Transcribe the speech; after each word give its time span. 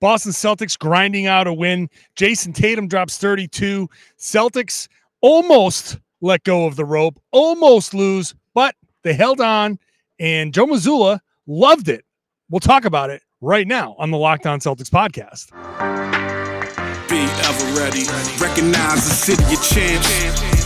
Boston 0.00 0.32
Celtics 0.32 0.78
grinding 0.78 1.26
out 1.26 1.46
a 1.46 1.52
win. 1.52 1.88
Jayson 2.16 2.54
Tatum 2.54 2.88
drops 2.88 3.18
32. 3.18 3.88
Celtics 4.18 4.88
almost 5.20 5.98
let 6.20 6.44
go 6.44 6.66
of 6.66 6.76
the 6.76 6.84
rope, 6.84 7.18
almost 7.32 7.94
lose, 7.94 8.34
but 8.54 8.74
they 9.02 9.14
held 9.14 9.40
on, 9.40 9.78
and 10.18 10.52
Joe 10.52 10.66
Mazzulla 10.66 11.20
loved 11.46 11.88
it. 11.88 12.04
We'll 12.50 12.60
talk 12.60 12.84
about 12.84 13.10
it 13.10 13.22
right 13.40 13.66
now 13.66 13.94
on 13.98 14.10
the 14.10 14.18
Locked 14.18 14.46
On 14.46 14.60
Celtics 14.60 14.90
podcast. 14.90 15.50
Be 17.08 17.18
ever 17.18 17.80
ready. 17.80 18.04
Recognize 18.40 19.04
the 19.04 19.14
city 19.14 19.44
of 19.54 19.62
champs. 19.62 20.65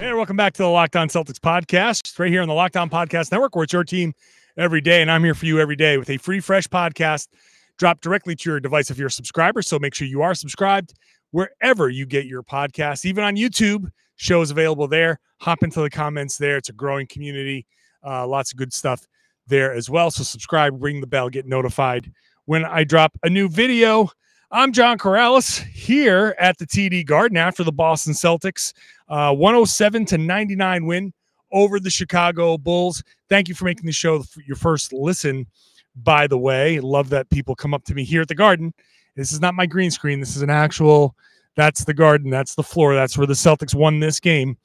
Hey, 0.00 0.14
welcome 0.14 0.34
back 0.34 0.54
to 0.54 0.62
the 0.62 0.68
Locked 0.68 0.96
On 0.96 1.10
Celtics 1.10 1.38
podcast, 1.38 2.18
right 2.18 2.30
here 2.30 2.40
on 2.40 2.48
the 2.48 2.54
Locked 2.54 2.78
On 2.78 2.88
Podcast 2.88 3.30
Network, 3.30 3.54
where 3.54 3.64
it's 3.64 3.72
your 3.74 3.84
team 3.84 4.14
every 4.56 4.80
day. 4.80 5.02
And 5.02 5.10
I'm 5.10 5.22
here 5.22 5.34
for 5.34 5.44
you 5.44 5.60
every 5.60 5.76
day 5.76 5.98
with 5.98 6.08
a 6.08 6.16
free, 6.16 6.40
fresh 6.40 6.66
podcast 6.66 7.28
dropped 7.76 8.02
directly 8.02 8.34
to 8.34 8.48
your 8.48 8.60
device 8.60 8.90
if 8.90 8.96
you're 8.96 9.08
a 9.08 9.10
subscriber. 9.10 9.60
So 9.60 9.78
make 9.78 9.94
sure 9.94 10.08
you 10.08 10.22
are 10.22 10.34
subscribed 10.34 10.94
wherever 11.32 11.90
you 11.90 12.06
get 12.06 12.24
your 12.24 12.42
podcasts, 12.42 13.04
even 13.04 13.24
on 13.24 13.36
YouTube. 13.36 13.90
Shows 14.16 14.50
available 14.50 14.88
there. 14.88 15.20
Hop 15.42 15.62
into 15.62 15.82
the 15.82 15.90
comments 15.90 16.38
there. 16.38 16.56
It's 16.56 16.70
a 16.70 16.72
growing 16.72 17.06
community. 17.06 17.66
Uh, 18.02 18.26
lots 18.26 18.52
of 18.52 18.58
good 18.58 18.72
stuff 18.72 19.06
there 19.48 19.74
as 19.74 19.90
well. 19.90 20.10
So 20.10 20.22
subscribe, 20.22 20.82
ring 20.82 21.02
the 21.02 21.06
bell, 21.06 21.28
get 21.28 21.44
notified 21.44 22.10
when 22.46 22.64
I 22.64 22.84
drop 22.84 23.18
a 23.22 23.28
new 23.28 23.50
video. 23.50 24.08
I'm 24.52 24.72
John 24.72 24.98
Corrales 24.98 25.62
here 25.66 26.34
at 26.36 26.58
the 26.58 26.66
TD 26.66 27.06
Garden 27.06 27.36
after 27.36 27.62
the 27.62 27.70
Boston 27.70 28.14
Celtics 28.14 28.72
uh, 29.08 29.32
107 29.32 30.04
to 30.06 30.18
99 30.18 30.86
win 30.86 31.12
over 31.52 31.78
the 31.78 31.88
Chicago 31.88 32.58
Bulls. 32.58 33.00
Thank 33.28 33.48
you 33.48 33.54
for 33.54 33.64
making 33.66 33.86
the 33.86 33.92
show 33.92 34.24
your 34.44 34.56
first 34.56 34.92
listen. 34.92 35.46
By 35.94 36.26
the 36.26 36.36
way, 36.36 36.80
love 36.80 37.10
that 37.10 37.30
people 37.30 37.54
come 37.54 37.74
up 37.74 37.84
to 37.84 37.94
me 37.94 38.02
here 38.02 38.22
at 38.22 38.28
the 38.28 38.34
Garden. 38.34 38.74
This 39.14 39.30
is 39.30 39.40
not 39.40 39.54
my 39.54 39.66
green 39.66 39.92
screen. 39.92 40.18
This 40.18 40.34
is 40.34 40.42
an 40.42 40.50
actual. 40.50 41.14
That's 41.54 41.84
the 41.84 41.94
Garden. 41.94 42.28
That's 42.28 42.56
the 42.56 42.64
floor. 42.64 42.96
That's 42.96 43.16
where 43.16 43.28
the 43.28 43.34
Celtics 43.34 43.74
won 43.74 44.00
this 44.00 44.18
game. 44.18 44.58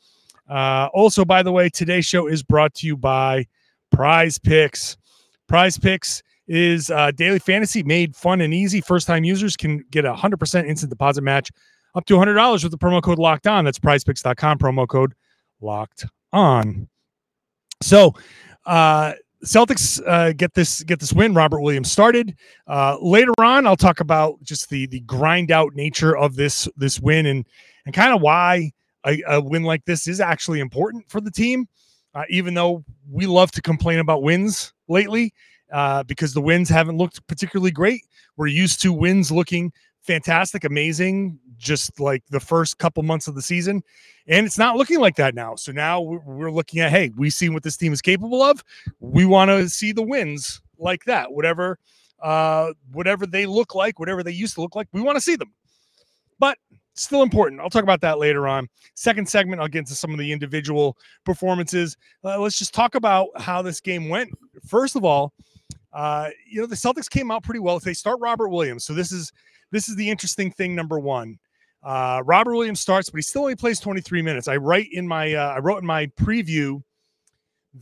Uh, 0.50 0.90
also, 0.96 1.24
by 1.26 1.44
the 1.44 1.52
way, 1.52 1.70
today's 1.70 2.08
show 2.08 2.26
is 2.26 2.42
brought 2.42 2.74
to 2.76 2.88
you 2.88 2.98
by 2.98 3.46
Prize 3.92 4.40
Picks. 4.40 4.98
Prize 5.48 5.78
Picks 5.78 6.24
is 6.48 6.92
uh, 6.92 7.12
daily 7.12 7.40
fantasy 7.40 7.84
made 7.84 8.16
fun 8.16 8.42
and 8.42 8.54
easy. 8.54 8.82
First 8.82 9.08
time 9.08 9.24
users 9.24 9.56
can 9.56 9.84
get 9.92 10.06
a 10.06 10.14
100% 10.14 10.68
instant 10.68 10.90
deposit 10.90 11.22
match 11.22 11.50
up 11.96 12.06
to 12.06 12.16
$100 12.16 12.64
with 12.64 12.72
the 12.72 12.78
promo 12.78 13.02
code 13.02 13.20
locked 13.20 13.48
on. 13.48 13.66
That's 13.66 13.80
prizepicks.com, 13.80 14.60
promo 14.60 14.88
code 14.88 15.14
locked 15.62 16.06
on. 16.34 16.88
So, 17.82 18.14
uh, 18.66 19.14
Celtics 19.44 20.02
uh, 20.08 20.34
get 20.34 20.54
this 20.56 20.82
get 20.84 21.00
this 21.00 21.14
win. 21.14 21.34
Robert 21.34 21.62
Williams 21.62 21.92
started. 21.92 22.36
Uh, 22.68 22.98
later 23.00 23.32
on, 23.40 23.68
I'll 23.68 23.76
talk 23.76 24.00
about 24.00 24.42
just 24.42 24.70
the 24.70 24.88
the 24.88 25.02
grind 25.02 25.52
out 25.52 25.76
nature 25.76 26.18
of 26.18 26.36
this 26.36 26.68
this 26.76 27.00
win 27.00 27.28
and 27.28 27.46
and 27.86 27.94
kind 27.94 28.14
of 28.14 28.22
why 28.22 28.72
a, 29.06 29.22
a, 29.28 29.42
win 29.42 29.64
like 29.64 29.86
this 29.86 30.08
is 30.08 30.20
actually 30.20 30.60
important 30.62 31.08
for 31.10 31.22
the 31.22 31.30
team. 31.30 31.68
Uh, 32.16 32.24
even 32.30 32.54
though 32.54 32.84
we 33.10 33.28
love 33.28 33.52
to 33.52 33.62
complain 33.62 34.00
about 34.00 34.24
wins 34.24 34.74
lately, 34.88 35.32
uh, 35.76 36.04
because 36.04 36.34
the 36.34 36.40
wins 36.40 36.70
haven't 36.70 36.96
looked 36.96 37.28
particularly 37.28 37.70
great. 37.70 38.06
We're 38.38 38.48
used 38.48 38.82
to 38.84 38.94
wins 38.94 39.30
looking 39.30 39.74
fantastic, 40.04 40.64
amazing, 40.64 41.38
just 41.58 42.00
like 42.00 42.24
the 42.30 42.40
first 42.40 42.78
couple 42.78 43.04
months 43.04 43.28
of 43.28 43.36
the 43.36 43.42
season. 43.42 43.84
And 44.26 44.46
it's 44.46 44.58
not 44.58 44.78
looking 44.78 45.02
like 45.02 45.18
that 45.18 45.36
now. 45.36 45.56
So 45.56 45.74
now 45.74 46.00
we're 46.00 46.50
looking 46.50 46.80
at, 46.80 46.92
hey, 46.92 47.12
we 47.18 47.30
see 47.30 47.50
what 47.50 47.64
this 47.64 47.76
team 47.76 47.92
is 47.92 48.02
capable 48.02 48.42
of. 48.42 48.64
We 49.02 49.26
want 49.26 49.50
to 49.50 49.68
see 49.68 49.92
the 49.92 50.02
wins 50.02 50.62
like 50.78 51.04
that, 51.06 51.34
whatever, 51.34 51.78
uh, 52.24 52.72
whatever 52.94 53.26
they 53.26 53.46
look 53.46 53.76
like, 53.76 54.00
whatever 54.00 54.24
they 54.24 54.32
used 54.32 54.56
to 54.56 54.62
look 54.62 54.78
like. 54.78 54.88
We 54.94 55.02
want 55.02 55.18
to 55.18 55.22
see 55.22 55.36
them. 55.36 55.52
But 56.40 56.58
still 56.94 57.22
important. 57.22 57.60
I'll 57.60 57.70
talk 57.70 57.84
about 57.84 58.00
that 58.00 58.18
later 58.18 58.48
on. 58.48 58.70
Second 58.94 59.28
segment, 59.28 59.62
I'll 59.62 59.68
get 59.68 59.80
into 59.80 59.96
some 59.96 60.12
of 60.12 60.20
the 60.20 60.32
individual 60.32 60.96
performances. 61.26 61.98
Uh, 62.24 62.40
let's 62.40 62.58
just 62.58 62.74
talk 62.74 62.96
about 62.96 63.28
how 63.36 63.62
this 63.62 63.82
game 63.82 64.08
went. 64.08 64.32
First 64.66 64.96
of 64.96 65.04
all, 65.04 65.34
uh, 65.96 66.30
you 66.46 66.60
know, 66.60 66.68
the 66.68 66.76
Celtics 66.76 67.10
came 67.10 67.32
out 67.32 67.42
pretty 67.44 67.62
well. 67.62 67.78
If 67.78 67.84
they 67.84 67.94
start 67.94 68.20
Robert 68.20 68.50
Williams. 68.50 68.84
So 68.84 68.94
this 68.94 69.14
is 69.14 69.32
this 69.72 69.88
is 69.88 69.96
the 69.96 70.08
interesting 70.08 70.52
thing. 70.52 70.76
Number 70.76 71.00
one, 71.00 71.40
uh, 71.84 72.22
Robert 72.26 72.54
Williams 72.54 72.82
starts, 72.82 73.10
but 73.10 73.18
he 73.18 73.22
still 73.22 73.44
only 73.44 73.56
plays 73.56 73.80
23 73.80 74.22
minutes. 74.22 74.50
I 74.50 74.58
write 74.58 74.90
in 74.92 75.08
my 75.08 75.34
uh, 75.34 75.54
I 75.56 75.60
wrote 75.60 75.78
in 75.78 75.86
my 75.86 76.08
preview 76.08 76.84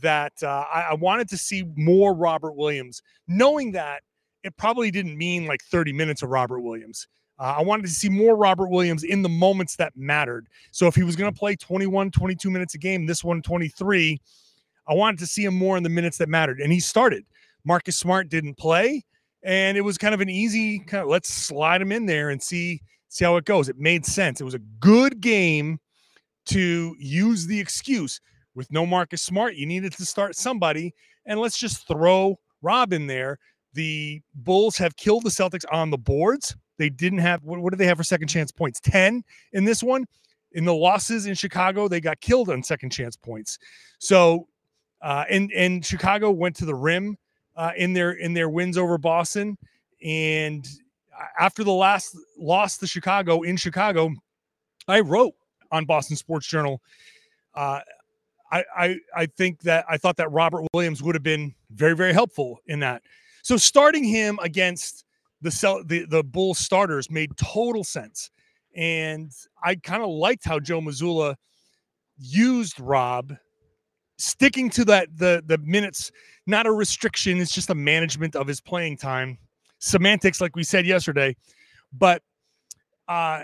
that 0.00 0.32
uh, 0.42 0.64
I, 0.72 0.88
I 0.90 0.94
wanted 0.94 1.28
to 1.30 1.36
see 1.36 1.64
more 1.76 2.14
Robert 2.14 2.54
Williams, 2.54 3.02
knowing 3.26 3.72
that 3.72 4.02
it 4.44 4.56
probably 4.56 4.92
didn't 4.92 5.18
mean 5.18 5.46
like 5.46 5.62
30 5.64 5.92
minutes 5.92 6.22
of 6.22 6.30
Robert 6.30 6.60
Williams. 6.60 7.08
Uh, 7.38 7.54
I 7.58 7.62
wanted 7.62 7.86
to 7.86 7.92
see 7.92 8.08
more 8.08 8.36
Robert 8.36 8.68
Williams 8.68 9.02
in 9.02 9.22
the 9.22 9.28
moments 9.28 9.74
that 9.76 9.92
mattered. 9.96 10.46
So 10.70 10.86
if 10.86 10.94
he 10.94 11.02
was 11.02 11.16
going 11.16 11.32
to 11.32 11.36
play 11.36 11.56
21, 11.56 12.12
22 12.12 12.50
minutes 12.50 12.74
a 12.74 12.78
game, 12.78 13.06
this 13.06 13.24
one 13.24 13.42
23, 13.42 14.20
I 14.86 14.94
wanted 14.94 15.18
to 15.18 15.26
see 15.26 15.44
him 15.44 15.56
more 15.56 15.76
in 15.76 15.82
the 15.82 15.88
minutes 15.88 16.18
that 16.18 16.28
mattered. 16.28 16.60
And 16.60 16.72
he 16.72 16.78
started. 16.78 17.24
Marcus 17.64 17.96
Smart 17.96 18.28
didn't 18.28 18.56
play, 18.56 19.04
and 19.42 19.76
it 19.76 19.82
was 19.82 19.98
kind 19.98 20.14
of 20.14 20.20
an 20.20 20.28
easy 20.28 20.80
kind 20.80 21.02
of 21.02 21.08
let's 21.08 21.32
slide 21.32 21.80
him 21.80 21.92
in 21.92 22.06
there 22.06 22.30
and 22.30 22.42
see 22.42 22.80
see 23.08 23.24
how 23.24 23.36
it 23.36 23.44
goes. 23.44 23.68
It 23.68 23.78
made 23.78 24.04
sense. 24.04 24.40
It 24.40 24.44
was 24.44 24.54
a 24.54 24.60
good 24.80 25.20
game 25.20 25.78
to 26.46 26.94
use 26.98 27.46
the 27.46 27.58
excuse 27.58 28.20
with 28.54 28.70
no 28.70 28.84
Marcus 28.84 29.22
Smart. 29.22 29.54
You 29.54 29.66
needed 29.66 29.92
to 29.92 30.04
start 30.04 30.36
somebody, 30.36 30.94
and 31.26 31.40
let's 31.40 31.58
just 31.58 31.86
throw 31.88 32.38
Rob 32.62 32.92
in 32.92 33.06
there. 33.06 33.38
The 33.72 34.20
Bulls 34.34 34.76
have 34.76 34.96
killed 34.96 35.24
the 35.24 35.30
Celtics 35.30 35.64
on 35.72 35.90
the 35.90 35.98
boards. 35.98 36.56
They 36.78 36.90
didn't 36.90 37.18
have 37.20 37.42
what, 37.42 37.60
what 37.60 37.70
did 37.70 37.78
they 37.78 37.86
have 37.86 37.98
for 37.98 38.04
second 38.04 38.28
chance 38.28 38.52
points? 38.52 38.80
10 38.80 39.22
in 39.52 39.64
this 39.64 39.82
one. 39.82 40.06
In 40.52 40.64
the 40.64 40.74
losses 40.74 41.26
in 41.26 41.34
Chicago, 41.34 41.88
they 41.88 42.00
got 42.00 42.20
killed 42.20 42.48
on 42.48 42.62
second 42.62 42.90
chance 42.90 43.16
points. 43.16 43.58
So 43.98 44.46
uh, 45.02 45.24
and 45.28 45.52
and 45.52 45.84
Chicago 45.84 46.30
went 46.30 46.56
to 46.56 46.64
the 46.64 46.74
rim 46.74 47.16
uh, 47.56 47.72
in 47.76 47.92
their 47.92 48.12
in 48.12 48.34
their 48.34 48.48
wins 48.48 48.76
over 48.76 48.98
Boston. 48.98 49.56
And 50.02 50.66
after 51.38 51.64
the 51.64 51.72
last 51.72 52.16
loss 52.38 52.78
to 52.78 52.86
Chicago 52.86 53.42
in 53.42 53.56
Chicago, 53.56 54.12
I 54.88 55.00
wrote 55.00 55.34
on 55.70 55.84
Boston 55.84 56.16
Sports 56.16 56.46
Journal. 56.46 56.80
Uh, 57.54 57.80
I, 58.52 58.64
I 58.76 58.96
I 59.16 59.26
think 59.26 59.60
that 59.62 59.84
I 59.88 59.96
thought 59.96 60.16
that 60.16 60.30
Robert 60.30 60.64
Williams 60.74 61.02
would 61.02 61.14
have 61.14 61.22
been 61.22 61.54
very 61.70 61.96
very 61.96 62.12
helpful 62.12 62.60
in 62.66 62.80
that. 62.80 63.02
So 63.42 63.56
starting 63.56 64.04
him 64.04 64.38
against 64.42 65.04
the 65.42 65.50
cell 65.50 65.82
the 65.84 66.06
the 66.06 66.22
Bulls 66.22 66.58
starters 66.58 67.10
made 67.10 67.36
total 67.36 67.84
sense, 67.84 68.30
and 68.74 69.30
I 69.62 69.76
kind 69.76 70.02
of 70.02 70.10
liked 70.10 70.44
how 70.44 70.60
Joe 70.60 70.80
Mazzulla 70.80 71.36
used 72.18 72.78
Rob 72.80 73.34
sticking 74.18 74.70
to 74.70 74.84
that 74.84 75.08
the 75.16 75.42
the 75.46 75.58
minutes 75.58 76.12
not 76.46 76.66
a 76.66 76.72
restriction 76.72 77.40
it's 77.40 77.52
just 77.52 77.70
a 77.70 77.74
management 77.74 78.36
of 78.36 78.46
his 78.46 78.60
playing 78.60 78.96
time. 78.96 79.38
Semantics 79.78 80.40
like 80.40 80.56
we 80.56 80.62
said 80.62 80.86
yesterday 80.86 81.36
but 81.92 82.22
uh 83.08 83.42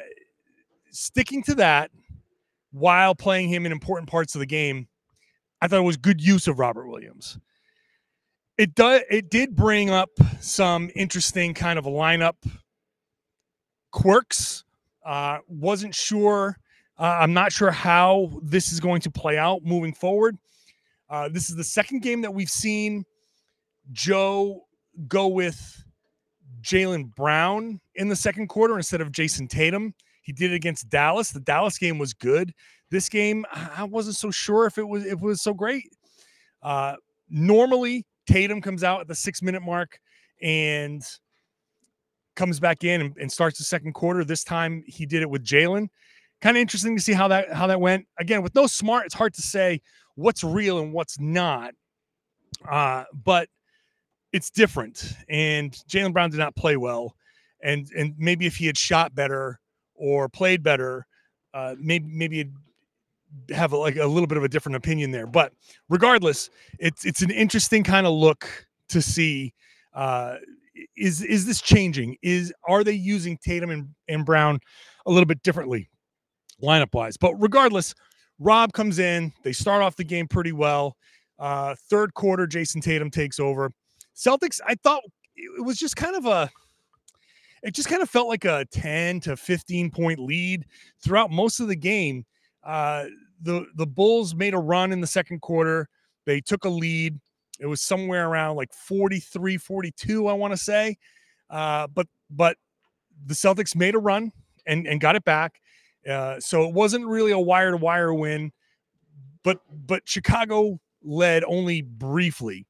sticking 0.90 1.42
to 1.42 1.54
that 1.54 1.90
while 2.72 3.14
playing 3.14 3.48
him 3.48 3.66
in 3.66 3.72
important 3.72 4.08
parts 4.08 4.34
of 4.34 4.38
the 4.38 4.46
game 4.46 4.88
i 5.60 5.68
thought 5.68 5.78
it 5.78 5.82
was 5.82 5.96
good 5.96 6.20
use 6.20 6.46
of 6.48 6.58
robert 6.58 6.88
williams. 6.88 7.38
It 8.58 8.74
does 8.74 9.02
it 9.10 9.30
did 9.30 9.56
bring 9.56 9.90
up 9.90 10.10
some 10.40 10.90
interesting 10.94 11.54
kind 11.54 11.78
of 11.78 11.84
lineup 11.86 12.36
quirks. 13.90 14.64
Uh 15.04 15.38
wasn't 15.48 15.94
sure 15.94 16.56
uh, 16.98 17.18
i'm 17.20 17.32
not 17.32 17.52
sure 17.52 17.70
how 17.70 18.30
this 18.42 18.72
is 18.72 18.80
going 18.80 19.00
to 19.02 19.10
play 19.10 19.36
out 19.36 19.62
moving 19.64 19.92
forward 19.92 20.38
uh, 21.10 21.28
this 21.28 21.50
is 21.50 21.56
the 21.56 21.64
second 21.64 22.02
game 22.02 22.22
that 22.22 22.32
we've 22.32 22.50
seen 22.50 23.04
Joe 23.92 24.64
go 25.08 25.26
with 25.28 25.82
Jaylen 26.62 27.14
Brown 27.14 27.80
in 27.96 28.08
the 28.08 28.16
second 28.16 28.48
quarter 28.48 28.76
instead 28.76 29.00
of 29.00 29.10
Jayson 29.10 29.48
Tatum. 29.48 29.94
He 30.22 30.32
did 30.32 30.52
it 30.52 30.54
against 30.54 30.88
Dallas. 30.88 31.30
The 31.30 31.40
Dallas 31.40 31.78
game 31.78 31.98
was 31.98 32.14
good. 32.14 32.52
This 32.90 33.08
game, 33.08 33.44
I 33.52 33.84
wasn't 33.84 34.16
so 34.16 34.30
sure 34.30 34.66
if 34.66 34.78
it 34.78 34.86
was 34.86 35.04
if 35.04 35.14
it 35.14 35.20
was 35.20 35.42
so 35.42 35.52
great. 35.52 35.84
Uh, 36.62 36.96
normally, 37.28 38.06
Tatum 38.28 38.60
comes 38.60 38.84
out 38.84 39.00
at 39.00 39.08
the 39.08 39.14
six 39.14 39.42
minute 39.42 39.62
mark 39.62 39.98
and 40.42 41.02
comes 42.36 42.60
back 42.60 42.84
in 42.84 43.00
and, 43.00 43.16
and 43.16 43.32
starts 43.32 43.58
the 43.58 43.64
second 43.64 43.94
quarter. 43.94 44.24
This 44.24 44.44
time 44.44 44.84
he 44.86 45.06
did 45.06 45.22
it 45.22 45.30
with 45.30 45.44
Jaylen. 45.44 45.88
Kind 46.40 46.56
of 46.56 46.60
interesting 46.60 46.96
to 46.96 47.02
see 47.02 47.12
how 47.12 47.28
that 47.28 47.52
how 47.52 47.66
that 47.66 47.80
went. 47.80 48.06
Again, 48.18 48.42
with 48.42 48.54
no 48.54 48.66
smart, 48.66 49.06
it's 49.06 49.14
hard 49.14 49.34
to 49.34 49.42
say 49.42 49.80
what's 50.14 50.42
real 50.42 50.78
and 50.78 50.92
what's 50.92 51.20
not. 51.20 51.74
Uh, 52.70 53.04
but 53.24 53.48
it's 54.32 54.50
different. 54.50 55.14
And 55.28 55.72
Jaylen 55.88 56.12
Brown 56.12 56.30
did 56.30 56.38
not 56.38 56.56
play 56.56 56.76
well. 56.76 57.14
And 57.62 57.88
and 57.96 58.14
maybe 58.18 58.46
if 58.46 58.56
he 58.56 58.66
had 58.66 58.78
shot 58.78 59.14
better 59.14 59.60
or 59.94 60.28
played 60.28 60.62
better, 60.62 61.06
uh, 61.52 61.74
maybe 61.78 62.06
maybe 62.08 62.50
have 63.50 63.72
a, 63.72 63.76
like 63.76 63.96
a 63.96 64.06
little 64.06 64.26
bit 64.26 64.38
of 64.38 64.44
a 64.44 64.48
different 64.48 64.76
opinion 64.76 65.10
there. 65.10 65.26
But 65.26 65.52
regardless, 65.88 66.50
it's 66.78 67.04
it's 67.04 67.22
an 67.22 67.30
interesting 67.30 67.84
kind 67.84 68.06
of 68.06 68.14
look 68.14 68.48
to 68.88 69.02
see. 69.02 69.52
Uh, 69.94 70.36
is 70.96 71.22
is 71.22 71.44
this 71.46 71.60
changing? 71.60 72.16
Is 72.22 72.52
are 72.66 72.82
they 72.82 72.92
using 72.92 73.36
Tatum 73.36 73.70
and, 73.70 73.88
and 74.08 74.24
Brown 74.24 74.58
a 75.06 75.10
little 75.10 75.26
bit 75.26 75.42
differently, 75.42 75.90
lineup 76.62 76.94
wise? 76.94 77.16
But 77.16 77.34
regardless, 77.40 77.94
Rob 78.38 78.72
comes 78.72 78.98
in. 78.98 79.32
They 79.42 79.52
start 79.52 79.82
off 79.82 79.96
the 79.96 80.04
game 80.04 80.26
pretty 80.28 80.52
well. 80.52 80.96
Uh, 81.38 81.74
third 81.88 82.14
quarter, 82.14 82.46
Jayson 82.46 82.82
Tatum 82.82 83.10
takes 83.10 83.40
over. 83.40 83.72
Celtics, 84.14 84.60
I 84.66 84.74
thought 84.82 85.02
it 85.36 85.64
was 85.64 85.78
just 85.78 85.96
kind 85.96 86.16
of 86.16 86.26
a 86.26 86.50
it 87.62 87.74
just 87.74 87.88
kind 87.88 88.02
of 88.02 88.08
felt 88.08 88.28
like 88.28 88.44
a 88.44 88.66
10 88.72 89.20
to 89.20 89.36
15 89.36 89.90
point 89.90 90.18
lead 90.18 90.64
throughout 91.02 91.30
most 91.30 91.60
of 91.60 91.68
the 91.68 91.76
game. 91.76 92.24
Uh, 92.62 93.06
the 93.42 93.66
the 93.76 93.86
Bulls 93.86 94.34
made 94.34 94.54
a 94.54 94.58
run 94.58 94.92
in 94.92 95.00
the 95.00 95.06
second 95.06 95.40
quarter. 95.40 95.88
They 96.26 96.40
took 96.40 96.64
a 96.64 96.68
lead. 96.68 97.18
It 97.58 97.66
was 97.66 97.80
somewhere 97.80 98.28
around 98.28 98.56
like 98.56 98.72
43 98.72 99.56
42, 99.56 100.26
I 100.28 100.32
want 100.32 100.52
to 100.52 100.56
say. 100.56 100.96
Uh, 101.48 101.86
but 101.86 102.06
but 102.30 102.56
the 103.26 103.34
Celtics 103.34 103.74
made 103.74 103.94
a 103.94 103.98
run 103.98 104.32
and, 104.66 104.86
and 104.86 105.00
got 105.00 105.16
it 105.16 105.24
back. 105.24 105.60
Uh, 106.08 106.40
so 106.40 106.66
it 106.66 106.74
wasn't 106.74 107.06
really 107.06 107.32
a 107.32 107.38
wire 107.38 107.72
to 107.72 107.76
wire 107.76 108.14
win, 108.14 108.52
but 109.44 109.60
but 109.86 110.02
Chicago 110.06 110.80
led 111.02 111.44
only 111.44 111.82
briefly. 111.82 112.66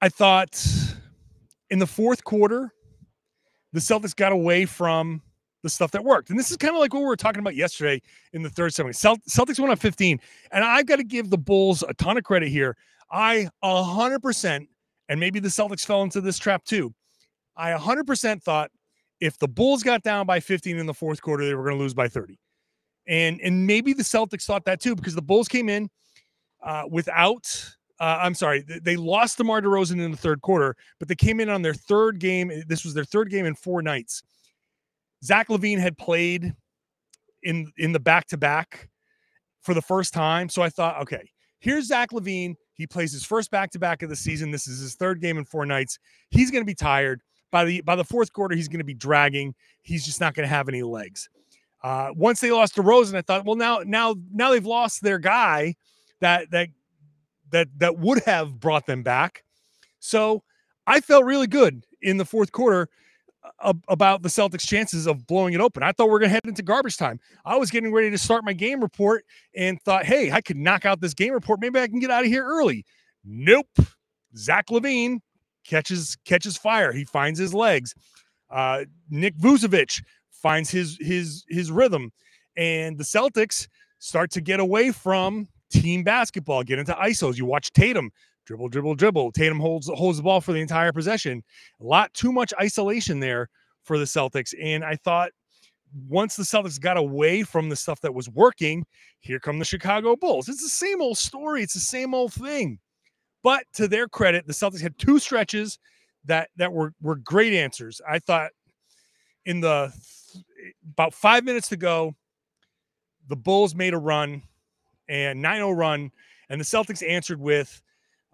I 0.00 0.08
thought 0.08 0.62
in 1.70 1.78
the 1.78 1.86
fourth 1.86 2.24
quarter, 2.24 2.72
the 3.72 3.80
Celtics 3.80 4.14
got 4.14 4.32
away 4.32 4.66
from 4.66 5.22
the 5.62 5.70
stuff 5.70 5.90
that 5.92 6.04
worked. 6.04 6.30
And 6.30 6.38
this 6.38 6.50
is 6.50 6.56
kind 6.58 6.74
of 6.74 6.80
like 6.80 6.92
what 6.92 7.00
we 7.00 7.06
were 7.06 7.16
talking 7.16 7.40
about 7.40 7.56
yesterday 7.56 8.00
in 8.34 8.42
the 8.42 8.50
third 8.50 8.74
semi. 8.74 8.90
Celtics 8.90 9.58
went 9.58 9.70
on 9.70 9.76
15. 9.76 10.20
And 10.52 10.62
I've 10.62 10.86
got 10.86 10.96
to 10.96 11.04
give 11.04 11.30
the 11.30 11.38
Bulls 11.38 11.82
a 11.88 11.94
ton 11.94 12.18
of 12.18 12.22
credit 12.22 12.50
here. 12.50 12.76
I 13.10 13.48
100%, 13.64 14.68
and 15.08 15.20
maybe 15.20 15.40
the 15.40 15.48
Celtics 15.48 15.84
fell 15.86 16.02
into 16.02 16.20
this 16.20 16.38
trap 16.38 16.64
too. 16.64 16.94
I 17.56 17.72
100% 17.72 18.42
thought 18.42 18.70
if 19.24 19.38
the 19.38 19.48
Bulls 19.48 19.82
got 19.82 20.02
down 20.02 20.26
by 20.26 20.38
15 20.38 20.78
in 20.78 20.84
the 20.84 20.92
fourth 20.92 21.22
quarter, 21.22 21.46
they 21.46 21.54
were 21.54 21.64
going 21.64 21.76
to 21.76 21.82
lose 21.82 21.94
by 21.94 22.08
30. 22.08 22.38
And 23.06 23.40
and 23.40 23.66
maybe 23.66 23.94
the 23.94 24.02
Celtics 24.02 24.44
thought 24.44 24.66
that 24.66 24.80
too 24.80 24.94
because 24.94 25.14
the 25.14 25.22
Bulls 25.22 25.48
came 25.48 25.68
in 25.68 25.88
uh, 26.62 26.84
without 26.90 27.46
uh, 28.00 28.18
I'm 28.20 28.34
sorry, 28.34 28.64
they 28.82 28.96
lost 28.96 29.38
DeMar 29.38 29.62
DeRozan 29.62 30.02
in 30.02 30.10
the 30.10 30.16
third 30.16 30.42
quarter, 30.42 30.76
but 30.98 31.08
they 31.08 31.14
came 31.14 31.38
in 31.38 31.48
on 31.48 31.62
their 31.62 31.74
third 31.74 32.18
game. 32.18 32.50
Eh, 32.50 32.62
this 32.66 32.84
was 32.84 32.92
their 32.92 33.04
third 33.04 33.30
game 33.30 33.46
in 33.46 33.54
four 33.54 33.82
nights. 33.82 34.22
Zach 35.22 35.48
LaVine 35.48 35.78
had 35.78 35.96
played 35.96 36.54
in 37.42 37.72
in 37.78 37.92
the 37.92 38.00
back 38.00 38.26
to 38.28 38.36
back 38.36 38.90
for 39.62 39.72
the 39.74 39.82
first 39.82 40.12
time, 40.12 40.50
so 40.50 40.60
I 40.60 40.68
thought, 40.68 41.00
okay, 41.02 41.30
here's 41.60 41.86
Zach 41.86 42.10
LaVine. 42.10 42.56
He 42.74 42.86
plays 42.86 43.12
his 43.12 43.24
first 43.24 43.50
back 43.50 43.70
to 43.70 43.78
back 43.78 44.02
of 44.02 44.10
the 44.10 44.16
season. 44.16 44.50
This 44.50 44.66
is 44.66 44.80
his 44.80 44.96
third 44.96 45.20
game 45.20 45.38
in 45.38 45.44
four 45.44 45.64
nights. 45.64 45.98
He's 46.30 46.50
going 46.50 46.62
to 46.62 46.66
be 46.66 46.74
tired 46.74 47.22
by 47.54 47.64
the 47.64 47.80
by 47.82 47.94
the 47.94 48.02
fourth 48.02 48.32
quarter. 48.32 48.56
He's 48.56 48.66
going 48.66 48.80
to 48.80 48.84
be 48.84 48.94
dragging. 48.94 49.54
He's 49.82 50.04
just 50.04 50.20
not 50.20 50.34
going 50.34 50.42
to 50.42 50.52
have 50.52 50.68
any 50.68 50.82
legs. 50.82 51.30
Uh, 51.84 52.08
once 52.16 52.40
they 52.40 52.50
lost 52.50 52.74
DeRozan, 52.74 53.14
I 53.14 53.22
thought, 53.22 53.44
well, 53.44 53.54
now 53.54 53.82
now 53.86 54.16
now 54.32 54.50
they've 54.50 54.66
lost 54.66 55.02
their 55.02 55.20
guy 55.20 55.76
that 56.20 56.50
that 56.50 56.70
that 57.52 57.68
that 57.78 57.96
would 57.96 58.24
have 58.24 58.58
brought 58.58 58.86
them 58.86 59.04
back. 59.04 59.44
So 60.00 60.42
I 60.88 61.00
felt 61.00 61.24
really 61.24 61.46
good 61.46 61.86
in 62.02 62.16
the 62.16 62.24
fourth 62.24 62.50
quarter 62.50 62.88
uh, 63.60 63.72
about 63.86 64.22
the 64.22 64.28
Celtics' 64.28 64.66
chances 64.66 65.06
of 65.06 65.24
blowing 65.28 65.54
it 65.54 65.60
open. 65.60 65.84
I 65.84 65.92
thought 65.92 66.08
we 66.08 66.16
are 66.16 66.18
going 66.18 66.30
to 66.30 66.34
head 66.34 66.46
into 66.46 66.62
garbage 66.64 66.96
time. 66.96 67.20
I 67.44 67.56
was 67.56 67.70
getting 67.70 67.92
ready 67.92 68.10
to 68.10 68.18
start 68.18 68.44
my 68.44 68.52
game 68.52 68.80
report 68.80 69.24
and 69.54 69.80
thought, 69.82 70.04
hey, 70.06 70.32
I 70.32 70.40
could 70.40 70.56
knock 70.56 70.84
out 70.84 71.00
this 71.00 71.14
game 71.14 71.32
report. 71.32 71.60
Maybe 71.60 71.78
I 71.78 71.86
can 71.86 72.00
get 72.00 72.10
out 72.10 72.24
of 72.24 72.28
here 72.28 72.44
early. 72.44 72.84
Nope. 73.24 73.68
Zach 74.36 74.66
LaVine 74.70 75.20
catches 75.66 76.16
catches 76.24 76.56
fire. 76.56 76.92
He 76.92 77.04
finds 77.04 77.38
his 77.38 77.54
legs. 77.54 77.94
Uh, 78.50 78.84
Nick 79.10 79.36
Vucevic 79.36 80.02
finds 80.30 80.70
his 80.70 80.98
his 81.00 81.44
his 81.48 81.70
rhythm, 81.70 82.12
and 82.56 82.98
the 82.98 83.04
Celtics 83.04 83.68
start 83.98 84.30
to 84.32 84.40
get 84.40 84.60
away 84.60 84.92
from 84.92 85.48
team 85.70 86.04
basketball, 86.04 86.62
get 86.62 86.78
into 86.78 86.92
ISOs. 86.94 87.36
You 87.36 87.46
watch 87.46 87.72
Tatum 87.72 88.10
dribble, 88.46 88.68
dribble, 88.68 88.94
dribble. 88.94 89.32
Tatum 89.32 89.60
holds 89.60 89.88
holds 89.88 90.18
the 90.18 90.22
ball 90.22 90.40
for 90.40 90.52
the 90.52 90.60
entire 90.60 90.92
possession. 90.92 91.42
A 91.80 91.84
lot 91.84 92.12
too 92.14 92.32
much 92.32 92.52
isolation 92.60 93.20
there 93.20 93.48
for 93.82 93.98
the 93.98 94.04
Celtics. 94.04 94.54
And 94.62 94.84
I 94.84 94.96
thought 94.96 95.30
once 96.08 96.36
the 96.36 96.42
Celtics 96.42 96.80
got 96.80 96.96
away 96.96 97.42
from 97.42 97.68
the 97.68 97.76
stuff 97.76 98.00
that 98.00 98.14
was 98.14 98.28
working, 98.30 98.84
here 99.20 99.38
come 99.38 99.58
the 99.58 99.64
Chicago 99.64 100.16
Bulls. 100.16 100.48
It's 100.48 100.62
the 100.62 100.68
same 100.68 101.00
old 101.00 101.18
story. 101.18 101.62
It's 101.62 101.74
the 101.74 101.80
same 101.80 102.14
old 102.14 102.32
thing. 102.32 102.78
But 103.44 103.66
to 103.74 103.86
their 103.86 104.08
credit, 104.08 104.46
the 104.46 104.54
Celtics 104.54 104.80
had 104.80 104.98
two 104.98 105.20
stretches 105.20 105.78
that 106.24 106.48
that 106.56 106.72
were 106.72 106.94
were 107.00 107.16
great 107.16 107.52
answers. 107.52 108.00
I 108.08 108.18
thought 108.18 108.50
in 109.44 109.60
the 109.60 109.92
about 110.92 111.14
five 111.14 111.44
minutes 111.44 111.68
to 111.68 111.76
go, 111.76 112.16
the 113.28 113.36
Bulls 113.36 113.74
made 113.74 113.94
a 113.94 113.98
run 113.98 114.42
and 115.08 115.44
9-0 115.44 115.76
run, 115.76 116.10
and 116.48 116.60
the 116.60 116.64
Celtics 116.64 117.06
answered 117.06 117.38
with, 117.38 117.82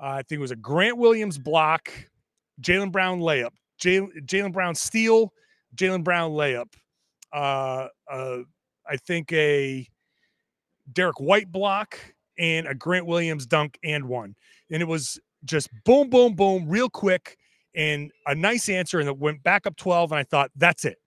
uh, 0.00 0.06
I 0.06 0.22
think 0.22 0.38
it 0.38 0.42
was 0.42 0.52
a 0.52 0.56
Grant 0.56 0.96
Williams 0.96 1.36
block, 1.36 1.92
Jaylen 2.62 2.92
Brown 2.92 3.20
layup, 3.20 3.50
Jaylen 3.80 4.52
Brown 4.52 4.74
steal, 4.74 5.32
Jaylen 5.74 6.04
Brown 6.04 6.30
layup. 6.30 6.72
Uh, 7.32 7.88
uh, 8.10 8.38
I 8.88 8.96
think 8.96 9.32
a 9.32 9.86
Derrick 10.92 11.20
White 11.20 11.50
block 11.50 11.98
and 12.38 12.66
a 12.66 12.74
Grant 12.74 13.06
Williams 13.06 13.46
dunk 13.46 13.78
and 13.84 14.08
one. 14.08 14.34
And 14.70 14.82
it 14.82 14.86
was 14.86 15.18
just 15.44 15.68
boom, 15.84 16.10
boom, 16.10 16.34
boom, 16.34 16.68
real 16.68 16.88
quick 16.88 17.36
and 17.74 18.10
a 18.26 18.34
nice 18.34 18.68
answer. 18.68 19.00
And 19.00 19.08
it 19.08 19.18
went 19.18 19.42
back 19.42 19.66
up 19.66 19.76
12. 19.76 20.12
And 20.12 20.18
I 20.18 20.24
thought, 20.24 20.50
that's 20.56 20.84
it. 20.84 20.98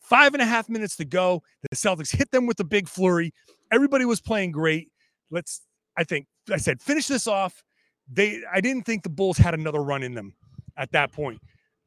Five 0.00 0.34
and 0.34 0.42
a 0.42 0.46
half 0.46 0.68
minutes 0.68 0.96
to 0.96 1.04
go. 1.04 1.42
The 1.68 1.76
Celtics 1.76 2.14
hit 2.14 2.30
them 2.30 2.46
with 2.46 2.56
the 2.56 2.64
big 2.64 2.88
flurry. 2.88 3.32
Everybody 3.72 4.04
was 4.04 4.20
playing 4.20 4.52
great 4.52 4.90
let's 5.30 5.62
I 5.96 6.04
think 6.04 6.26
I 6.50 6.56
said 6.56 6.80
finish 6.80 7.06
this 7.06 7.26
off. 7.26 7.62
They 8.10 8.42
I 8.52 8.60
didn't 8.60 8.84
think 8.84 9.02
the 9.02 9.10
Bulls 9.10 9.38
had 9.38 9.54
another 9.54 9.82
run 9.82 10.02
in 10.02 10.14
them 10.14 10.34
at 10.76 10.92
that 10.92 11.12
point. 11.12 11.40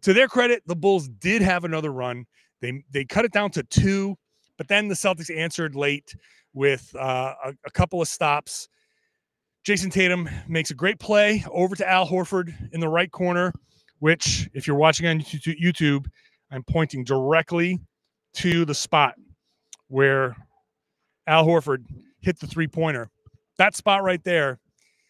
To 0.03 0.13
their 0.13 0.27
credit, 0.27 0.63
the 0.65 0.75
Bulls 0.75 1.07
did 1.07 1.41
have 1.41 1.63
another 1.65 1.91
run. 1.91 2.25
They 2.61 2.83
they 2.91 3.05
cut 3.05 3.25
it 3.25 3.31
down 3.31 3.51
to 3.51 3.63
two, 3.63 4.15
but 4.57 4.67
then 4.67 4.87
the 4.87 4.95
Celtics 4.95 5.35
answered 5.35 5.75
late 5.75 6.15
with 6.53 6.93
uh, 6.95 7.33
a, 7.45 7.53
a 7.65 7.71
couple 7.71 8.01
of 8.01 8.07
stops. 8.07 8.69
Jayson 9.65 9.91
Tatum 9.91 10.29
makes 10.47 10.71
a 10.71 10.73
great 10.73 10.99
play 10.99 11.43
over 11.51 11.75
to 11.75 11.87
Al 11.87 12.07
Horford 12.07 12.53
in 12.73 12.79
the 12.79 12.87
right 12.89 13.11
corner, 13.11 13.53
which, 13.99 14.49
if 14.53 14.65
you're 14.65 14.77
watching 14.77 15.05
on 15.07 15.19
YouTube, 15.21 16.07
I'm 16.51 16.63
pointing 16.63 17.03
directly 17.03 17.79
to 18.35 18.65
the 18.65 18.73
spot 18.73 19.15
where 19.87 20.35
Al 21.27 21.45
Horford 21.45 21.85
hit 22.21 22.39
the 22.39 22.47
three 22.47 22.67
pointer 22.67 23.09
that 23.59 23.75
spot 23.75 24.01
right 24.03 24.23
there, 24.23 24.59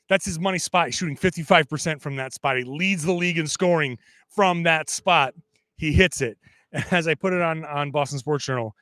that's 0.09 0.25
his 0.25 0.39
money 0.39 0.57
spot. 0.57 0.87
He's 0.87 0.95
shooting 0.95 1.15
55% 1.15 2.01
from 2.01 2.17
that 2.17 2.33
spot. 2.33 2.57
He 2.57 2.63
leads 2.65 3.03
the 3.03 3.13
league 3.13 3.37
in 3.37 3.47
scoring 3.47 3.97
from 4.27 4.63
that 4.63 4.89
spot. 4.89 5.33
He 5.77 5.93
hits 5.93 6.19
it. 6.21 6.37
As 6.91 7.07
I 7.07 7.15
put 7.15 7.31
it 7.31 7.41
on, 7.41 7.63
on 7.63 7.91
Boston 7.91 8.19
Sports 8.19 8.45
Journal, 8.45 8.75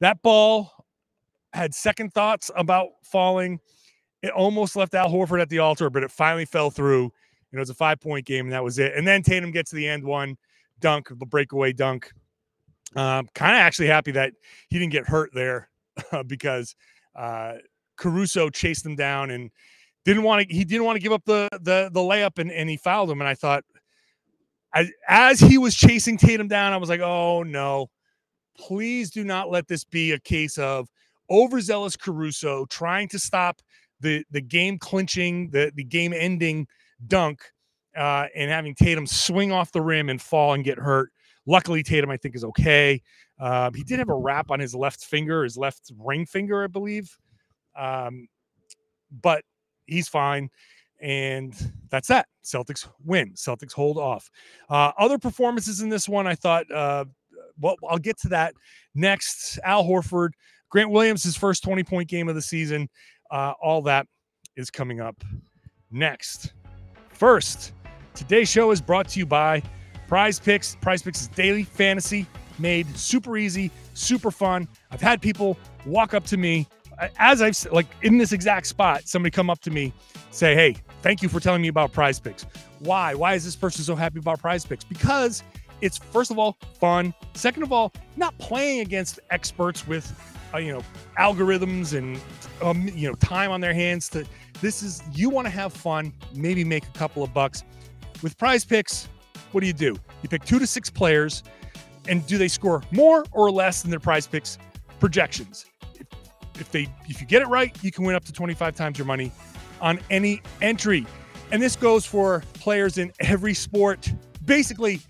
that 0.00 0.22
ball 0.22 0.72
had 1.52 1.74
second 1.74 2.14
thoughts 2.14 2.50
about 2.56 2.88
falling. 3.02 3.60
It 4.22 4.30
almost 4.30 4.76
left 4.76 4.94
Al 4.94 5.10
Horford 5.10 5.40
at 5.40 5.48
the 5.48 5.60
altar, 5.60 5.90
but 5.90 6.02
it 6.02 6.10
finally 6.10 6.44
fell 6.44 6.70
through. 6.70 7.02
You 7.02 7.56
know, 7.56 7.58
it 7.58 7.60
was 7.60 7.70
a 7.70 7.74
five 7.74 8.00
point 8.00 8.26
game, 8.26 8.46
and 8.46 8.52
that 8.52 8.64
was 8.64 8.78
it. 8.78 8.94
And 8.94 9.06
then 9.06 9.22
Tatum 9.22 9.50
gets 9.50 9.70
to 9.70 9.76
the 9.76 9.88
end 9.88 10.04
one 10.04 10.36
dunk, 10.80 11.08
the 11.08 11.26
breakaway 11.26 11.72
dunk. 11.72 12.12
Um, 12.96 13.28
kind 13.34 13.54
of 13.54 13.60
actually 13.60 13.88
happy 13.88 14.12
that 14.12 14.32
he 14.68 14.78
didn't 14.78 14.92
get 14.92 15.06
hurt 15.06 15.30
there 15.34 15.68
because 16.26 16.74
uh, 17.14 17.54
Caruso 17.96 18.48
chased 18.48 18.84
him 18.84 18.96
down 18.96 19.30
and 19.30 19.50
didn't 20.04 20.22
want 20.22 20.48
to 20.48 20.54
he 20.54 20.64
didn't 20.64 20.84
want 20.84 20.96
to 20.96 21.02
give 21.02 21.12
up 21.12 21.24
the 21.26 21.48
the 21.52 21.90
the 21.92 22.00
layup 22.00 22.38
and, 22.38 22.50
and 22.50 22.70
he 22.70 22.76
fouled 22.76 23.10
him. 23.10 23.20
And 23.20 23.28
I 23.28 23.34
thought 23.34 23.64
as, 24.74 24.90
as 25.06 25.40
he 25.40 25.58
was 25.58 25.74
chasing 25.74 26.16
Tatum 26.16 26.48
down, 26.48 26.72
I 26.72 26.76
was 26.76 26.88
like, 26.88 27.00
oh 27.00 27.42
no, 27.42 27.90
please 28.56 29.10
do 29.10 29.24
not 29.24 29.50
let 29.50 29.68
this 29.68 29.84
be 29.84 30.12
a 30.12 30.18
case 30.18 30.56
of 30.58 30.88
overzealous 31.30 31.96
Caruso 31.96 32.64
trying 32.66 33.08
to 33.08 33.18
stop 33.18 33.60
the 34.00 34.24
the 34.30 34.40
game 34.40 34.78
clinching, 34.78 35.50
the 35.50 35.72
the 35.74 35.84
game 35.84 36.12
ending 36.12 36.66
dunk 37.06 37.42
uh, 37.96 38.26
and 38.34 38.50
having 38.50 38.74
Tatum 38.74 39.06
swing 39.06 39.52
off 39.52 39.72
the 39.72 39.80
rim 39.80 40.08
and 40.08 40.20
fall 40.20 40.54
and 40.54 40.64
get 40.64 40.78
hurt. 40.78 41.10
Luckily, 41.46 41.82
Tatum, 41.82 42.10
I 42.10 42.16
think, 42.16 42.36
is 42.36 42.44
okay. 42.44 43.02
Um, 43.40 43.72
he 43.74 43.82
did 43.82 43.98
have 43.98 44.08
a 44.10 44.14
wrap 44.14 44.50
on 44.50 44.60
his 44.60 44.74
left 44.74 45.04
finger, 45.04 45.44
his 45.44 45.56
left 45.56 45.90
ring 45.98 46.26
finger, 46.26 46.62
I 46.62 46.66
believe. 46.66 47.16
Um, 47.76 48.28
but 49.22 49.44
he's 49.86 50.08
fine. 50.08 50.50
And 51.00 51.54
that's 51.90 52.08
that. 52.08 52.26
Celtics 52.44 52.88
win. 53.04 53.32
Celtics 53.34 53.72
hold 53.72 53.98
off. 53.98 54.30
Uh, 54.68 54.92
other 54.98 55.18
performances 55.18 55.80
in 55.80 55.88
this 55.88 56.08
one, 56.08 56.26
I 56.26 56.34
thought, 56.34 56.70
uh, 56.72 57.04
well, 57.60 57.76
I'll 57.88 57.98
get 57.98 58.18
to 58.20 58.28
that 58.28 58.54
next. 58.94 59.58
Al 59.64 59.84
Horford, 59.84 60.30
Grant 60.70 60.90
Williams, 60.90 61.22
his 61.22 61.36
first 61.36 61.62
20 61.62 61.84
point 61.84 62.08
game 62.08 62.28
of 62.28 62.34
the 62.34 62.42
season. 62.42 62.88
Uh, 63.30 63.52
all 63.60 63.82
that 63.82 64.06
is 64.56 64.70
coming 64.70 65.00
up 65.00 65.22
next. 65.90 66.52
First, 67.10 67.72
today's 68.14 68.48
show 68.48 68.70
is 68.70 68.80
brought 68.80 69.08
to 69.08 69.18
you 69.18 69.26
by 69.26 69.62
Prize 70.06 70.38
Picks. 70.38 70.76
Prize 70.76 71.02
Picks 71.02 71.22
is 71.22 71.28
daily 71.28 71.64
fantasy 71.64 72.26
made 72.58 72.86
super 72.96 73.36
easy, 73.36 73.70
super 73.94 74.30
fun. 74.30 74.68
I've 74.90 75.00
had 75.00 75.22
people 75.22 75.56
walk 75.86 76.14
up 76.14 76.24
to 76.26 76.36
me 76.36 76.66
as 77.18 77.42
I've 77.42 77.56
like 77.72 77.86
in 78.02 78.18
this 78.18 78.32
exact 78.32 78.66
spot, 78.66 79.06
somebody 79.06 79.30
come 79.30 79.50
up 79.50 79.60
to 79.60 79.70
me, 79.70 79.92
say, 80.30 80.54
Hey, 80.54 80.76
thank 81.02 81.22
you 81.22 81.28
for 81.28 81.40
telling 81.40 81.62
me 81.62 81.68
about 81.68 81.92
prize 81.92 82.18
picks. 82.18 82.44
Why? 82.80 83.14
Why 83.14 83.34
is 83.34 83.44
this 83.44 83.56
person 83.56 83.84
so 83.84 83.94
happy 83.94 84.18
about 84.18 84.40
prize 84.40 84.64
picks? 84.64 84.84
Because 84.84 85.42
it's 85.80 85.98
first 85.98 86.30
of 86.30 86.38
all 86.38 86.56
fun. 86.80 87.14
Second 87.34 87.62
of 87.62 87.72
all, 87.72 87.92
not 88.16 88.36
playing 88.38 88.80
against 88.80 89.20
experts 89.30 89.86
with, 89.86 90.12
uh, 90.54 90.58
you 90.58 90.72
know, 90.72 90.82
algorithms 91.18 91.96
and, 91.96 92.20
um, 92.62 92.88
you 92.94 93.08
know, 93.08 93.14
time 93.16 93.50
on 93.50 93.60
their 93.60 93.74
hands 93.74 94.08
to, 94.10 94.24
this 94.60 94.82
is, 94.82 95.02
you 95.12 95.30
want 95.30 95.46
to 95.46 95.50
have 95.50 95.72
fun, 95.72 96.12
maybe 96.34 96.64
make 96.64 96.84
a 96.84 96.98
couple 96.98 97.22
of 97.22 97.32
bucks. 97.32 97.64
With 98.22 98.36
prize 98.38 98.64
picks, 98.64 99.08
what 99.52 99.60
do 99.60 99.66
you 99.66 99.72
do? 99.72 99.96
You 100.22 100.28
pick 100.28 100.44
two 100.44 100.58
to 100.58 100.66
six 100.66 100.90
players, 100.90 101.42
and 102.08 102.26
do 102.26 102.38
they 102.38 102.48
score 102.48 102.82
more 102.90 103.24
or 103.32 103.50
less 103.50 103.82
than 103.82 103.90
their 103.90 104.00
prize 104.00 104.26
picks 104.26 104.58
projections? 104.98 105.66
if 106.60 106.70
they 106.70 106.88
if 107.08 107.20
you 107.20 107.26
get 107.26 107.42
it 107.42 107.48
right, 107.48 107.76
you 107.82 107.90
can 107.90 108.04
win 108.04 108.14
up 108.14 108.24
to 108.24 108.32
25 108.32 108.74
times 108.74 108.98
your 108.98 109.06
money 109.06 109.32
on 109.80 110.00
any 110.10 110.42
entry. 110.60 111.06
And 111.50 111.62
this 111.62 111.76
goes 111.76 112.04
for 112.04 112.42
players 112.54 112.98
in 112.98 113.12
every 113.20 113.54
sport, 113.54 114.12
basically 114.44 115.00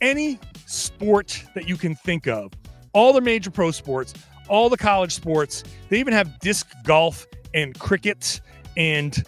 any 0.00 0.38
sport 0.66 1.42
that 1.54 1.68
you 1.68 1.76
can 1.76 1.94
think 1.94 2.26
of. 2.26 2.52
All 2.92 3.12
the 3.12 3.20
major 3.20 3.50
pro 3.50 3.70
sports, 3.70 4.14
all 4.48 4.68
the 4.68 4.76
college 4.76 5.14
sports. 5.14 5.64
They 5.88 5.98
even 6.00 6.12
have 6.12 6.38
disc 6.40 6.70
golf 6.84 7.26
and 7.54 7.78
cricket 7.78 8.40
and 8.76 9.22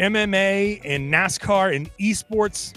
MMA 0.00 0.80
and 0.84 1.12
NASCAR 1.12 1.74
and 1.74 1.90
esports. 1.98 2.74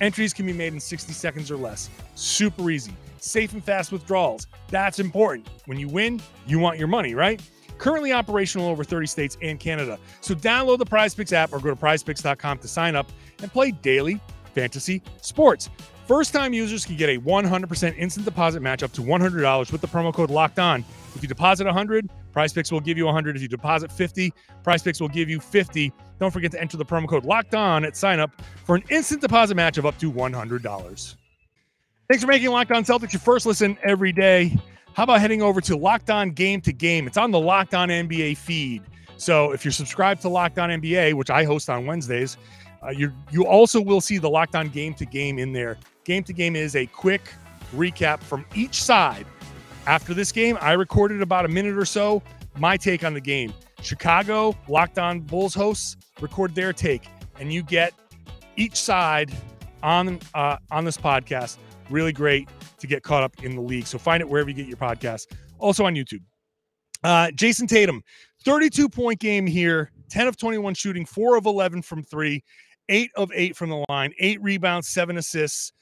Entries 0.00 0.32
can 0.32 0.46
be 0.46 0.52
made 0.52 0.72
in 0.72 0.80
60 0.80 1.12
seconds 1.12 1.50
or 1.50 1.56
less. 1.56 1.90
Super 2.14 2.70
easy 2.70 2.92
safe 3.22 3.52
and 3.52 3.64
fast 3.64 3.92
withdrawals. 3.92 4.48
That's 4.68 4.98
important. 4.98 5.48
When 5.66 5.78
you 5.78 5.88
win, 5.88 6.20
you 6.46 6.58
want 6.58 6.78
your 6.78 6.88
money, 6.88 7.14
right? 7.14 7.40
Currently 7.78 8.12
operational 8.12 8.68
over 8.68 8.84
30 8.84 9.06
states 9.06 9.38
and 9.40 9.58
Canada. 9.58 9.98
So 10.20 10.34
download 10.34 10.78
the 10.78 10.86
PrizePicks 10.86 11.32
app 11.32 11.52
or 11.52 11.60
go 11.60 11.70
to 11.70 11.76
prizepicks.com 11.76 12.58
to 12.58 12.68
sign 12.68 12.96
up 12.96 13.10
and 13.40 13.52
play 13.52 13.70
daily 13.70 14.20
fantasy 14.54 15.02
sports. 15.20 15.70
First 16.06 16.32
time 16.32 16.52
users 16.52 16.84
can 16.84 16.96
get 16.96 17.08
a 17.08 17.18
100% 17.18 17.96
instant 17.96 18.24
deposit 18.24 18.60
match 18.60 18.82
up 18.82 18.92
to 18.92 19.02
$100 19.02 19.72
with 19.72 19.80
the 19.80 19.86
promo 19.86 20.12
code 20.12 20.30
locked 20.30 20.58
on. 20.58 20.84
If 21.14 21.22
you 21.22 21.28
deposit 21.28 21.64
100, 21.64 22.10
PrizePicks 22.34 22.72
will 22.72 22.80
give 22.80 22.98
you 22.98 23.04
100. 23.04 23.36
If 23.36 23.42
you 23.42 23.48
deposit 23.48 23.92
50, 23.92 24.32
PrizePicks 24.64 25.00
will 25.00 25.08
give 25.08 25.30
you 25.30 25.38
50. 25.38 25.92
Don't 26.18 26.30
forget 26.30 26.50
to 26.52 26.60
enter 26.60 26.76
the 26.76 26.84
promo 26.84 27.08
code 27.08 27.24
locked 27.24 27.54
on 27.54 27.84
at 27.84 27.96
sign 27.96 28.18
up 28.18 28.42
for 28.64 28.74
an 28.74 28.82
instant 28.90 29.20
deposit 29.20 29.54
match 29.54 29.78
of 29.78 29.86
up 29.86 29.96
to 29.98 30.10
$100. 30.10 31.16
Thanks 32.08 32.24
for 32.24 32.28
making 32.28 32.50
Locked 32.50 32.72
On 32.72 32.84
Celtics 32.84 33.12
your 33.12 33.20
first 33.20 33.46
listen 33.46 33.78
every 33.82 34.12
day. 34.12 34.56
How 34.94 35.04
about 35.04 35.20
heading 35.20 35.40
over 35.40 35.60
to 35.62 35.76
Locked 35.76 36.10
On 36.10 36.30
Game 36.30 36.60
to 36.62 36.72
Game? 36.72 37.06
It's 37.06 37.16
on 37.16 37.30
the 37.30 37.40
Locked 37.40 37.74
On 37.74 37.88
NBA 37.88 38.36
feed. 38.36 38.82
So 39.16 39.52
if 39.52 39.64
you're 39.64 39.72
subscribed 39.72 40.20
to 40.22 40.28
Locked 40.28 40.58
On 40.58 40.68
NBA, 40.68 41.14
which 41.14 41.30
I 41.30 41.44
host 41.44 41.70
on 41.70 41.86
Wednesdays, 41.86 42.36
uh, 42.82 42.90
you 42.90 43.12
you 43.30 43.46
also 43.46 43.80
will 43.80 44.00
see 44.00 44.18
the 44.18 44.28
Locked 44.28 44.56
On 44.56 44.68
Game 44.68 44.94
to 44.94 45.06
Game 45.06 45.38
in 45.38 45.52
there. 45.52 45.78
Game 46.04 46.24
to 46.24 46.32
Game 46.32 46.56
is 46.56 46.76
a 46.76 46.86
quick 46.86 47.22
recap 47.74 48.20
from 48.20 48.44
each 48.54 48.82
side. 48.82 49.26
After 49.86 50.14
this 50.14 50.32
game, 50.32 50.58
I 50.60 50.72
recorded 50.72 51.22
about 51.22 51.44
a 51.44 51.48
minute 51.48 51.76
or 51.76 51.84
so 51.84 52.22
my 52.56 52.76
take 52.76 53.04
on 53.04 53.14
the 53.14 53.20
game. 53.20 53.52
Chicago 53.82 54.56
Locked 54.68 54.98
On 54.98 55.20
Bulls 55.20 55.54
hosts 55.54 55.96
record 56.20 56.54
their 56.54 56.72
take, 56.72 57.08
and 57.40 57.52
you 57.52 57.62
get 57.62 57.92
each 58.56 58.76
side 58.76 59.32
on 59.82 60.20
uh, 60.34 60.56
on 60.70 60.84
this 60.84 60.96
podcast 60.96 61.56
Really 61.92 62.12
great 62.12 62.48
to 62.78 62.86
get 62.86 63.02
caught 63.02 63.22
up 63.22 63.44
in 63.44 63.54
the 63.54 63.60
league. 63.60 63.86
So 63.86 63.98
find 63.98 64.22
it 64.22 64.28
wherever 64.28 64.48
you 64.48 64.56
get 64.56 64.66
your 64.66 64.78
podcast. 64.78 65.26
Also 65.58 65.84
on 65.84 65.94
YouTube. 65.94 66.22
Uh, 67.04 67.30
Jayson 67.34 67.66
Tatum, 67.66 68.02
32 68.44 68.88
point 68.88 69.18
game 69.18 69.46
here, 69.46 69.90
10 70.08 70.26
of 70.26 70.38
21 70.38 70.72
shooting, 70.74 71.04
4 71.04 71.36
of 71.36 71.44
11 71.44 71.82
from 71.82 72.02
three, 72.02 72.42
8 72.88 73.10
of 73.16 73.30
8 73.34 73.56
from 73.56 73.68
the 73.68 73.84
line, 73.90 74.12
8 74.18 74.40
rebounds, 74.42 74.88
7 74.88 75.18
assists. 75.18 75.72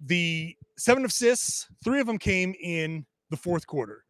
The 0.00 0.54
7 0.76 1.04
assists, 1.04 1.66
3 1.84 2.00
of 2.00 2.06
them 2.06 2.18
came 2.18 2.54
in 2.60 3.06
the 3.30 3.36
fourth 3.36 3.66
quarter. 3.66 4.04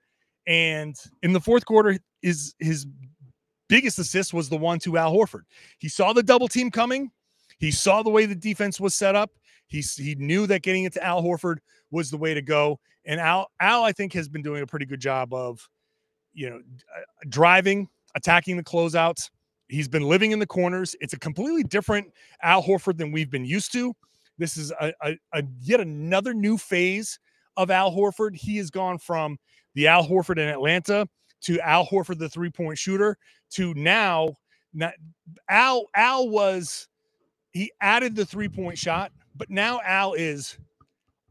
And 0.47 0.95
in 1.23 1.33
the 1.33 1.40
fourth 1.40 1.64
quarter, 1.64 1.99
his, 2.23 2.55
his 2.59 2.87
biggest 3.69 3.99
assist 3.99 4.33
was 4.35 4.49
the 4.49 4.57
one 4.57 4.78
to 4.81 4.97
Al 4.97 5.12
Horford. 5.12 5.43
He 5.78 5.88
saw 5.88 6.12
the 6.12 6.23
double 6.23 6.49
team 6.49 6.71
coming. 6.71 7.11
He 7.59 7.71
saw 7.71 8.02
the 8.02 8.11
way 8.11 8.26
the 8.26 8.35
defense 8.35 8.81
was 8.81 8.95
set 8.95 9.14
up. 9.14 9.31
He 9.69 9.81
he 9.81 10.14
knew 10.16 10.47
that 10.47 10.62
getting 10.62 10.85
it 10.85 10.93
to 10.95 11.05
Al 11.05 11.23
Horford 11.23 11.57
was 11.90 12.11
the 12.11 12.16
way 12.16 12.35
to 12.35 12.43
go, 12.43 12.78
and 13.05 13.21
Al 13.21 13.49
Al 13.61 13.83
I 13.83 13.93
think 13.93 14.12
has 14.12 14.28
been 14.28 14.43
doing 14.43 14.62
a 14.62 14.66
pretty 14.66 14.87
good 14.87 15.00
job 15.00 15.35
of, 15.35 15.69
you 16.33 16.49
know, 16.50 16.57
uh, 16.57 17.00
driving, 17.28 17.88
attacking 18.14 18.57
the 18.57 18.62
closeouts. 18.62 19.31
He's 19.69 19.88
been 19.88 20.05
living 20.05 20.31
in 20.31 20.38
the 20.38 20.47
corners. 20.47 20.95
It's 21.00 21.14
a 21.14 21.19
completely 21.19 21.64
different 21.64 22.12
Al 22.43 22.62
Horford 22.62 22.97
than 22.97 23.11
we've 23.11 23.31
been 23.31 23.45
used 23.45 23.73
to. 23.73 23.93
This 24.38 24.57
is 24.57 24.73
a, 24.81 24.93
a, 25.02 25.16
a 25.33 25.43
yet 25.61 25.81
another 25.81 26.35
new 26.35 26.59
phase 26.59 27.19
of 27.57 27.71
Al 27.71 27.90
Horford. 27.93 28.37
He 28.37 28.57
has 28.59 28.71
gone 28.71 28.99
from 28.99 29.38
the 29.75 29.87
Al 29.87 30.07
Horford 30.07 30.38
in 30.38 30.49
Atlanta 30.49 31.09
to 31.43 31.61
Al 31.61 31.87
Horford, 31.87 32.19
the 32.19 32.28
three 32.28 32.50
point 32.50 32.78
shooter, 32.78 33.19
to 33.50 33.75
now. 33.75 34.35
Not, 34.75 34.93
Al 35.49 35.87
Al 35.95 36.28
was 36.28 36.88
he 37.52 37.73
added 37.81 38.14
the 38.14 38.26
three 38.26 38.49
point 38.49 38.76
shot 38.76 39.11
but 39.37 39.50
now 39.50 39.81
Al 39.85 40.14
is 40.14 40.59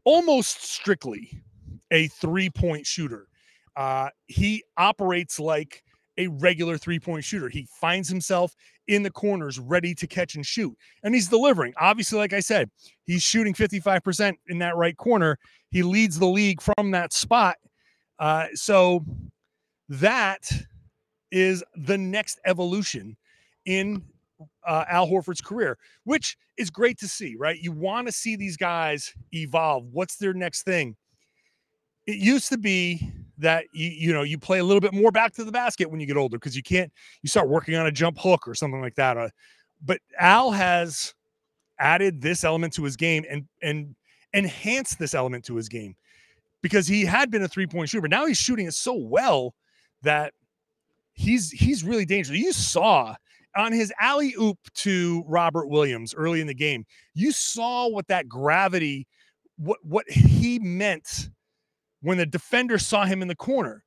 almost 0.04 0.62
strictly 0.62 1.42
a 1.90 2.08
three 2.08 2.50
point 2.50 2.86
shooter. 2.86 3.28
Uh, 3.74 4.08
he 4.26 4.64
operates 4.76 5.38
like 5.38 5.82
a 6.18 6.28
regular 6.28 6.78
three 6.78 6.98
point 6.98 7.24
shooter. 7.24 7.48
He 7.48 7.66
finds 7.80 8.08
himself 8.08 8.54
in 8.88 9.02
the 9.02 9.10
corners 9.10 9.58
ready 9.58 9.94
to 9.94 10.06
catch 10.06 10.34
and 10.34 10.44
shoot, 10.44 10.76
and 11.02 11.14
he's 11.14 11.28
delivering. 11.28 11.74
Obviously, 11.78 12.18
like 12.18 12.32
I 12.32 12.40
said, 12.40 12.70
he's 13.04 13.22
shooting 13.22 13.54
55% 13.54 14.34
in 14.48 14.58
that 14.58 14.76
right 14.76 14.96
corner. 14.96 15.38
He 15.70 15.82
leads 15.82 16.18
the 16.18 16.26
league 16.26 16.60
from 16.60 16.90
that 16.92 17.12
spot. 17.12 17.56
Uh, 18.18 18.46
so 18.54 19.04
that 19.88 20.50
is 21.30 21.62
the 21.74 21.98
next 21.98 22.40
evolution 22.46 23.16
in 23.66 24.02
uh, 24.66 24.84
Al 24.88 25.06
Horford's 25.06 25.40
career, 25.40 25.78
which 26.04 26.36
is 26.56 26.70
great 26.70 26.98
to 26.98 27.08
see, 27.08 27.36
right? 27.36 27.58
You 27.60 27.72
want 27.72 28.06
to 28.06 28.12
see 28.12 28.36
these 28.36 28.56
guys 28.56 29.12
evolve. 29.32 29.86
What's 29.92 30.16
their 30.16 30.34
next 30.34 30.62
thing? 30.62 30.96
It 32.06 32.16
used 32.16 32.48
to 32.50 32.58
be 32.58 33.10
that 33.38 33.64
you 33.72 33.88
you 33.90 34.12
know 34.12 34.22
you 34.22 34.38
play 34.38 34.58
a 34.58 34.64
little 34.64 34.80
bit 34.80 34.94
more 34.94 35.10
back 35.10 35.32
to 35.34 35.44
the 35.44 35.52
basket 35.52 35.90
when 35.90 36.00
you 36.00 36.06
get 36.06 36.16
older 36.16 36.38
because 36.38 36.56
you 36.56 36.62
can't 36.62 36.92
you 37.22 37.28
start 37.28 37.48
working 37.48 37.74
on 37.74 37.86
a 37.86 37.92
jump 37.92 38.18
hook 38.18 38.46
or 38.48 38.54
something 38.54 38.80
like 38.80 38.94
that. 38.94 39.16
Uh, 39.16 39.28
but 39.84 40.00
Al 40.18 40.50
has 40.50 41.14
added 41.78 42.22
this 42.22 42.44
element 42.44 42.72
to 42.74 42.84
his 42.84 42.96
game 42.96 43.24
and 43.28 43.46
and 43.62 43.94
enhanced 44.32 44.98
this 44.98 45.14
element 45.14 45.44
to 45.44 45.56
his 45.56 45.68
game 45.68 45.94
because 46.62 46.86
he 46.86 47.04
had 47.04 47.30
been 47.30 47.42
a 47.42 47.48
three 47.48 47.66
point 47.66 47.88
shooter, 47.88 48.08
now 48.08 48.26
he's 48.26 48.38
shooting 48.38 48.66
it 48.66 48.74
so 48.74 48.94
well 48.94 49.54
that 50.02 50.32
he's 51.12 51.50
he's 51.50 51.84
really 51.84 52.04
dangerous. 52.04 52.38
You 52.38 52.52
saw 52.52 53.14
on 53.56 53.72
his 53.72 53.92
alley 54.00 54.34
oop 54.40 54.58
to 54.74 55.24
Robert 55.26 55.68
Williams 55.68 56.14
early 56.14 56.40
in 56.40 56.46
the 56.46 56.54
game, 56.54 56.84
you 57.14 57.32
saw 57.32 57.88
what 57.88 58.06
that 58.08 58.28
gravity, 58.28 59.06
what 59.56 59.78
what 59.82 60.08
he 60.10 60.58
meant 60.58 61.30
when 62.06 62.18
the 62.18 62.26
defender 62.26 62.78
saw 62.78 63.04
him 63.04 63.22
in 63.22 63.28
the 63.28 63.36
corner. 63.36 63.84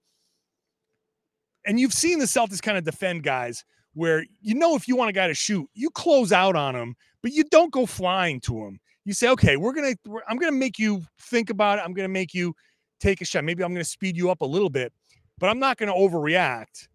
And 1.66 1.80
you've 1.80 1.94
seen 1.94 2.20
the 2.20 2.26
Celtics 2.26 2.62
kind 2.62 2.78
of 2.78 2.84
defend 2.84 3.24
guys 3.24 3.64
where 3.94 4.26
you 4.42 4.56
know 4.56 4.76
if 4.76 4.88
you 4.90 4.98
want 4.98 5.10
a 5.10 5.14
guy 5.14 5.28
to 5.28 5.34
shoot, 5.34 5.68
you 5.74 5.90
close 5.92 6.34
out 6.34 6.56
on 6.56 6.76
him, 6.76 6.96
but 7.24 7.32
you 7.32 7.46
don't 7.46 7.72
go 7.72 7.86
flying 7.86 8.42
to 8.42 8.58
him. 8.58 8.80
You 9.06 9.14
say, 9.14 9.30
okay, 9.30 9.58
we're 9.58 9.74
gonna, 9.74 9.96
I'm 10.28 10.38
gonna 10.38 10.52
make 10.52 10.80
you 10.80 11.04
think 11.22 11.50
about 11.50 11.80
it. 11.80 11.84
I'm 11.86 11.94
gonna 11.94 12.10
make 12.10 12.34
you 12.34 12.54
take 13.00 13.22
a 13.22 13.26
shot. 13.26 13.46
Maybe 13.46 13.64
I'm 13.64 13.74
gonna 13.74 13.86
speed 13.86 14.18
you 14.18 14.30
up 14.32 14.42
a 14.42 14.46
little 14.46 14.70
bit, 14.70 14.94
but 15.40 15.50
I'm 15.50 15.60
not 15.60 15.78
gonna 15.78 15.94
overreact 15.94 16.88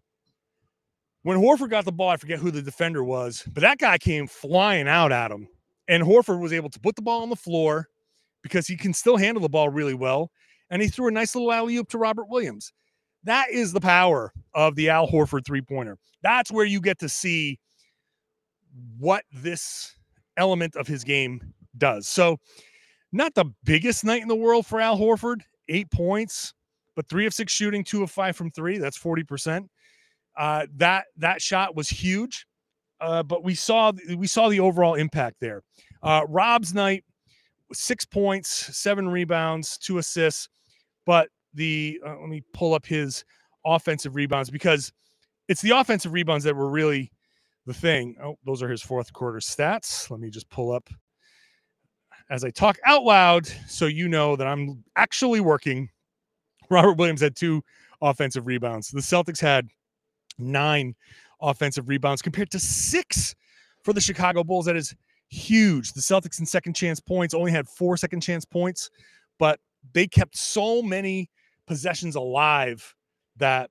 When 1.23 1.39
Horford 1.39 1.71
got 1.71 1.85
the 1.85 1.91
ball, 1.91 2.09
I 2.09 2.17
forget 2.17 2.39
who 2.39 2.51
the 2.51 2.61
defender 2.61 3.03
was, 3.03 3.43
but 3.53 3.61
that 3.61 3.79
guy 3.79 3.97
came 3.97 4.27
flying 4.27 4.87
out 4.87 5.11
at 5.11 5.31
him. 5.31 5.47
And 5.87 6.03
Horford 6.03 6.39
was 6.39 6.53
able 6.53 6.69
to 6.69 6.79
put 6.79 6.95
the 6.95 7.01
ball 7.01 7.23
on 7.23 7.29
the 7.29 7.35
floor 7.35 7.89
because 8.43 8.67
he 8.67 8.77
can 8.77 8.93
still 8.93 9.17
handle 9.17 9.41
the 9.41 9.49
ball 9.49 9.69
really 9.69 9.95
well. 9.95 10.31
And 10.69 10.81
he 10.81 10.87
threw 10.87 11.07
a 11.07 11.11
nice 11.11 11.35
little 11.35 11.51
alley 11.51 11.75
oop 11.77 11.89
to 11.89 11.97
Robert 11.97 12.27
Williams. 12.27 12.73
That 13.23 13.49
is 13.51 13.73
the 13.73 13.81
power 13.81 14.31
of 14.53 14.75
the 14.75 14.89
Al 14.89 15.07
Horford 15.07 15.45
three 15.45 15.61
pointer. 15.61 15.97
That's 16.21 16.51
where 16.51 16.65
you 16.65 16.79
get 16.79 16.99
to 16.99 17.09
see 17.09 17.59
what 18.97 19.23
this 19.31 19.95
element 20.37 20.75
of 20.75 20.87
his 20.87 21.03
game 21.03 21.53
does. 21.77 22.07
So, 22.07 22.37
not 23.11 23.33
the 23.33 23.45
biggest 23.63 24.03
night 24.03 24.21
in 24.21 24.27
the 24.27 24.35
world 24.35 24.65
for 24.65 24.81
Al 24.81 24.97
Horford, 24.97 25.41
eight 25.69 25.89
points, 25.91 26.53
but 26.95 27.07
three 27.07 27.25
of 27.25 27.33
six 27.33 27.53
shooting, 27.53 27.83
two 27.83 28.03
of 28.03 28.11
five 28.11 28.35
from 28.35 28.51
three. 28.51 28.77
That's 28.77 28.97
40%. 28.97 29.67
Uh, 30.37 30.67
that 30.75 31.05
that 31.17 31.41
shot 31.41 31.75
was 31.75 31.89
huge. 31.89 32.45
Uh, 32.99 33.23
but 33.23 33.43
we 33.43 33.55
saw 33.55 33.91
we 34.17 34.27
saw 34.27 34.49
the 34.49 34.59
overall 34.59 34.95
impact 34.95 35.37
there. 35.41 35.63
Uh, 36.01 36.21
Rob's 36.27 36.73
night, 36.73 37.03
six 37.73 38.05
points, 38.05 38.49
seven 38.77 39.07
rebounds, 39.07 39.77
two 39.77 39.97
assists. 39.97 40.49
But 41.05 41.29
the 41.53 41.99
uh, 42.05 42.19
let 42.19 42.29
me 42.29 42.41
pull 42.53 42.73
up 42.73 42.85
his 42.85 43.23
offensive 43.65 44.15
rebounds 44.15 44.49
because 44.49 44.91
it's 45.47 45.61
the 45.61 45.71
offensive 45.71 46.13
rebounds 46.13 46.43
that 46.43 46.55
were 46.55 46.69
really 46.69 47.11
the 47.65 47.73
thing. 47.73 48.15
Oh, 48.23 48.37
those 48.45 48.61
are 48.61 48.69
his 48.69 48.81
fourth 48.81 49.11
quarter 49.13 49.39
stats. 49.39 50.09
Let 50.09 50.19
me 50.19 50.29
just 50.29 50.49
pull 50.49 50.71
up 50.71 50.89
as 52.29 52.43
I 52.43 52.49
talk 52.49 52.77
out 52.85 53.03
loud 53.03 53.47
so 53.67 53.85
you 53.85 54.07
know 54.07 54.35
that 54.35 54.47
I'm 54.47 54.83
actually 54.95 55.39
working. 55.39 55.89
Robert 56.69 56.93
Williams 56.93 57.21
had 57.21 57.35
two 57.35 57.63
offensive 58.01 58.47
rebounds. 58.47 58.89
The 58.89 58.99
Celtics 58.99 59.39
had 59.39 59.67
nine 60.37 60.95
offensive 61.41 61.87
rebounds 61.87 62.21
compared 62.21 62.49
to 62.51 62.59
six 62.59 63.35
for 63.83 63.93
the 63.93 64.01
Chicago 64.01 64.43
Bulls. 64.43 64.65
That 64.65 64.75
is 64.75 64.95
huge. 65.29 65.93
The 65.93 66.01
Celtics 66.01 66.39
in 66.39 66.45
second 66.45 66.73
chance 66.73 66.99
points 66.99 67.33
only 67.33 67.51
had 67.51 67.67
four 67.67 67.97
second 67.97 68.21
chance 68.21 68.45
points, 68.45 68.89
but 69.39 69.59
they 69.93 70.07
kept 70.07 70.37
so 70.37 70.81
many 70.81 71.29
possessions 71.67 72.15
alive 72.15 72.95
that 73.37 73.69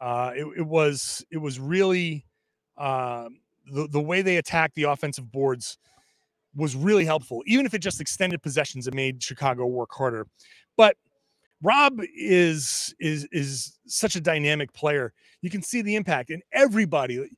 uh, 0.00 0.32
it, 0.34 0.46
it 0.58 0.66
was 0.66 1.24
it 1.30 1.38
was 1.38 1.58
really 1.58 2.26
uh, 2.76 3.28
the 3.72 3.88
the 3.88 4.00
way 4.00 4.22
they 4.22 4.36
attacked 4.36 4.74
the 4.74 4.84
offensive 4.84 5.30
boards 5.30 5.78
was 6.54 6.74
really 6.74 7.04
helpful. 7.04 7.42
Even 7.46 7.66
if 7.66 7.74
it 7.74 7.80
just 7.80 8.00
extended 8.00 8.42
possessions, 8.42 8.86
it 8.86 8.94
made 8.94 9.22
Chicago 9.22 9.66
work 9.66 9.90
harder. 9.92 10.26
But 10.76 10.96
Rob 11.62 12.00
is 12.14 12.94
is 12.98 13.26
is 13.32 13.78
such 13.86 14.16
a 14.16 14.20
dynamic 14.20 14.72
player. 14.72 15.12
You 15.42 15.50
can 15.50 15.62
see 15.62 15.82
the 15.82 15.96
impact 15.96 16.30
and 16.30 16.42
everybody. 16.52 17.28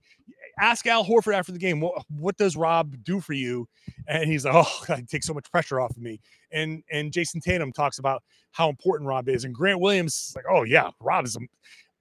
Ask 0.61 0.87
Al 0.87 1.05
Horford 1.05 1.35
after 1.35 1.53
the 1.53 1.59
game, 1.59 1.81
what, 1.81 2.05
what 2.09 2.37
does 2.37 2.57
Rob 2.57 2.97
do 3.05 3.21
for 3.21 3.33
you? 3.33 3.69
And 4.07 4.29
he's 4.29 4.45
like, 4.45 4.55
oh, 4.55 4.85
God, 4.87 5.01
it 5.01 5.09
takes 5.09 5.27
so 5.27 5.35
much 5.35 5.51
pressure 5.51 5.81
off 5.81 5.91
of 5.91 6.03
me. 6.03 6.21
And 6.51 6.83
and 6.91 7.13
Jayson 7.13 7.41
Tatum 7.41 7.73
talks 7.73 7.99
about 7.99 8.23
how 8.53 8.69
important 8.69 9.09
Rob 9.09 9.29
is. 9.29 9.45
And 9.45 9.55
Grant 9.55 9.81
Williams 9.81 10.15
is 10.15 10.37
like, 10.37 10.47
oh 10.51 10.65
yeah, 10.65 10.91
Rob 11.01 11.25
is 11.25 11.37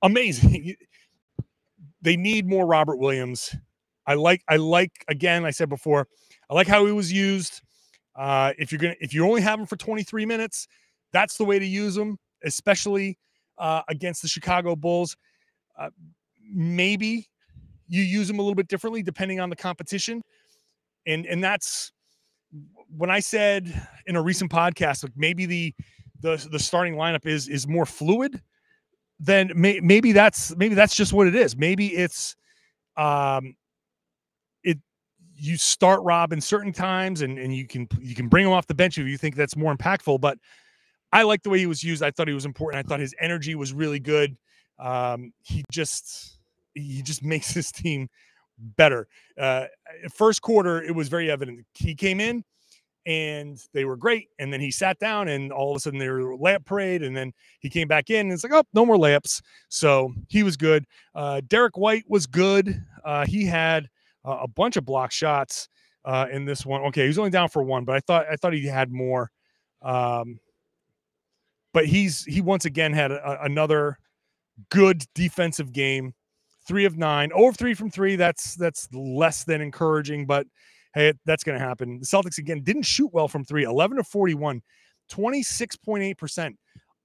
amazing. 0.02 0.76
they 2.02 2.18
need 2.18 2.48
more 2.48 2.66
Robert 2.66 2.98
Williams. 2.98 3.56
I 4.06 4.14
like 4.14 4.42
I 4.48 4.56
like 4.56 5.04
again, 5.08 5.46
I 5.46 5.52
said 5.52 5.70
before, 5.70 6.08
I 6.50 6.54
like 6.54 6.68
how 6.68 6.86
he 6.86 6.92
was 6.92 7.12
used. 7.12 7.62
Uh, 8.16 8.54
if 8.58 8.72
you're 8.72 8.80
gonna 8.80 8.96
if 9.02 9.14
you 9.14 9.26
only 9.26 9.42
have 9.42 9.60
him 9.60 9.66
for 9.66 9.76
23 9.76 10.26
minutes, 10.26 10.68
that's 11.12 11.38
the 11.38 11.46
way 11.46 11.60
to 11.60 11.66
use 11.66 11.98
him, 11.98 12.18
especially 12.44 13.18
uh, 13.58 13.82
against 13.90 14.22
the 14.22 14.28
Chicago 14.28 14.76
Bulls. 14.76 15.18
Uh, 15.78 15.90
maybe 16.50 17.28
you 17.88 18.02
use 18.02 18.28
them 18.28 18.40
a 18.40 18.42
little 18.42 18.56
bit 18.56 18.68
differently 18.68 19.04
depending 19.04 19.40
on 19.40 19.50
the 19.50 19.56
competition, 19.56 20.22
and 21.06 21.26
and 21.26 21.44
that's 21.44 21.92
when 22.96 23.10
I 23.10 23.20
said 23.20 23.88
in 24.06 24.16
a 24.16 24.22
recent 24.22 24.52
podcast, 24.52 25.04
like 25.04 25.14
maybe 25.16 25.46
the 25.46 25.74
the 26.22 26.48
the 26.52 26.60
starting 26.60 26.96
lineup 26.96 27.26
is 27.26 27.48
is 27.48 27.68
more 27.68 27.86
fluid. 27.86 28.42
Then 29.20 29.52
may, 29.56 29.80
maybe 29.80 30.12
that's 30.12 30.56
maybe 30.56 30.76
that's 30.76 30.96
just 30.96 31.14
what 31.14 31.28
it 31.28 31.36
is. 31.36 31.58
Maybe 31.58 31.88
it's 31.88 32.36
um 32.96 33.56
it 34.64 34.78
you 35.36 35.58
start 35.58 36.02
Rob 36.04 36.34
in 36.34 36.42
certain 36.42 36.74
times 36.74 37.22
and 37.22 37.38
and 37.38 37.56
you 37.56 37.68
can 37.68 37.88
you 38.00 38.16
can 38.16 38.28
bring 38.28 38.46
him 38.46 38.52
off 38.52 38.68
the 38.68 38.76
bench 38.76 38.98
if 38.98 39.08
you 39.08 39.18
think 39.18 39.36
that's 39.36 39.56
more 39.56 39.76
impactful. 39.76 40.22
But 40.22 40.38
I 41.12 41.24
like 41.24 41.44
the 41.44 41.50
way 41.50 41.60
he 41.60 41.66
was 41.68 41.84
used. 41.84 42.04
I 42.04 42.12
thought 42.12 42.28
he 42.28 42.34
was 42.34 42.46
important. 42.46 42.86
I 42.86 42.88
thought 42.88 43.00
his 43.00 43.16
energy 43.20 43.56
was 43.56 43.74
really 43.74 44.00
good. 44.00 44.38
Um, 44.80 45.34
he 45.42 45.64
just 45.72 46.37
he 46.78 47.02
just 47.02 47.24
makes 47.24 47.52
his 47.52 47.72
team 47.72 48.08
better. 48.58 49.08
Uh, 49.40 49.66
first 50.14 50.42
quarter, 50.42 50.82
it 50.82 50.96
was 50.96 51.10
very 51.10 51.30
evident. 51.30 51.66
He 51.74 51.96
came 51.96 52.20
in 52.20 52.44
and 53.06 53.58
they 53.74 53.86
were 53.86 53.96
great, 53.96 54.28
and 54.38 54.52
then 54.52 54.60
he 54.60 54.70
sat 54.70 55.00
down, 55.00 55.30
and 55.30 55.50
all 55.52 55.72
of 55.72 55.78
a 55.78 55.80
sudden 55.80 55.98
they 55.98 56.10
were 56.10 56.38
layup 56.38 56.66
parade, 56.66 57.04
and 57.04 57.16
then 57.16 57.32
he 57.62 57.70
came 57.70 57.88
back 57.88 58.10
in, 58.10 58.26
and 58.26 58.34
it's 58.34 58.44
like, 58.44 58.52
oh, 58.52 58.64
no 58.74 58.86
more 58.86 58.98
layups. 58.98 59.42
So 59.70 60.14
he 60.28 60.44
was 60.44 60.58
good. 60.58 60.86
Uh, 61.16 61.42
Derrick 61.48 61.78
White 61.78 62.04
was 62.10 62.28
good. 62.28 62.84
Uh, 63.06 63.26
he 63.26 63.46
had 63.46 63.88
uh, 64.26 64.40
a 64.42 64.48
bunch 64.48 64.76
of 64.76 64.86
block 64.86 65.14
shots 65.14 65.70
uh, 66.04 66.26
in 66.30 66.44
this 66.44 66.66
one. 66.66 66.82
Okay, 66.82 67.04
he 67.04 67.08
was 67.08 67.18
only 67.18 67.30
down 67.30 67.48
for 67.48 67.64
one, 67.64 67.86
but 67.86 67.96
I 67.96 68.02
thought 68.02 68.26
I 68.30 68.36
thought 68.36 68.54
he 68.54 68.66
had 68.66 68.92
more. 68.92 69.32
Um, 69.82 70.40
but 71.74 71.86
he's 71.86 72.26
he 72.26 72.42
once 72.42 72.66
again 72.66 72.92
had 72.92 73.12
a, 73.12 73.44
another 73.44 74.00
good 74.70 75.04
defensive 75.16 75.72
game. 75.72 76.14
Three 76.68 76.86
of 76.86 76.98
nine, 76.98 77.32
over 77.34 77.54
three 77.54 77.74
from 77.74 77.90
three. 77.90 78.16
That's 78.16 78.56
that's 78.56 78.88
less 78.94 79.44
than 79.44 79.62
encouraging, 79.62 80.26
but 80.26 80.46
hey, 80.94 81.14
that's 81.26 81.44
going 81.44 81.58
to 81.58 81.64
happen. 81.64 82.00
The 82.00 82.06
Celtics 82.06 82.40
again 82.40 82.62
didn't 82.62 82.84
shoot 82.84 83.14
well 83.14 83.28
from 83.28 83.46
three, 83.46 83.64
11 83.64 83.98
to 83.98 84.04
41, 84.04 84.62
26.8%. 85.12 86.56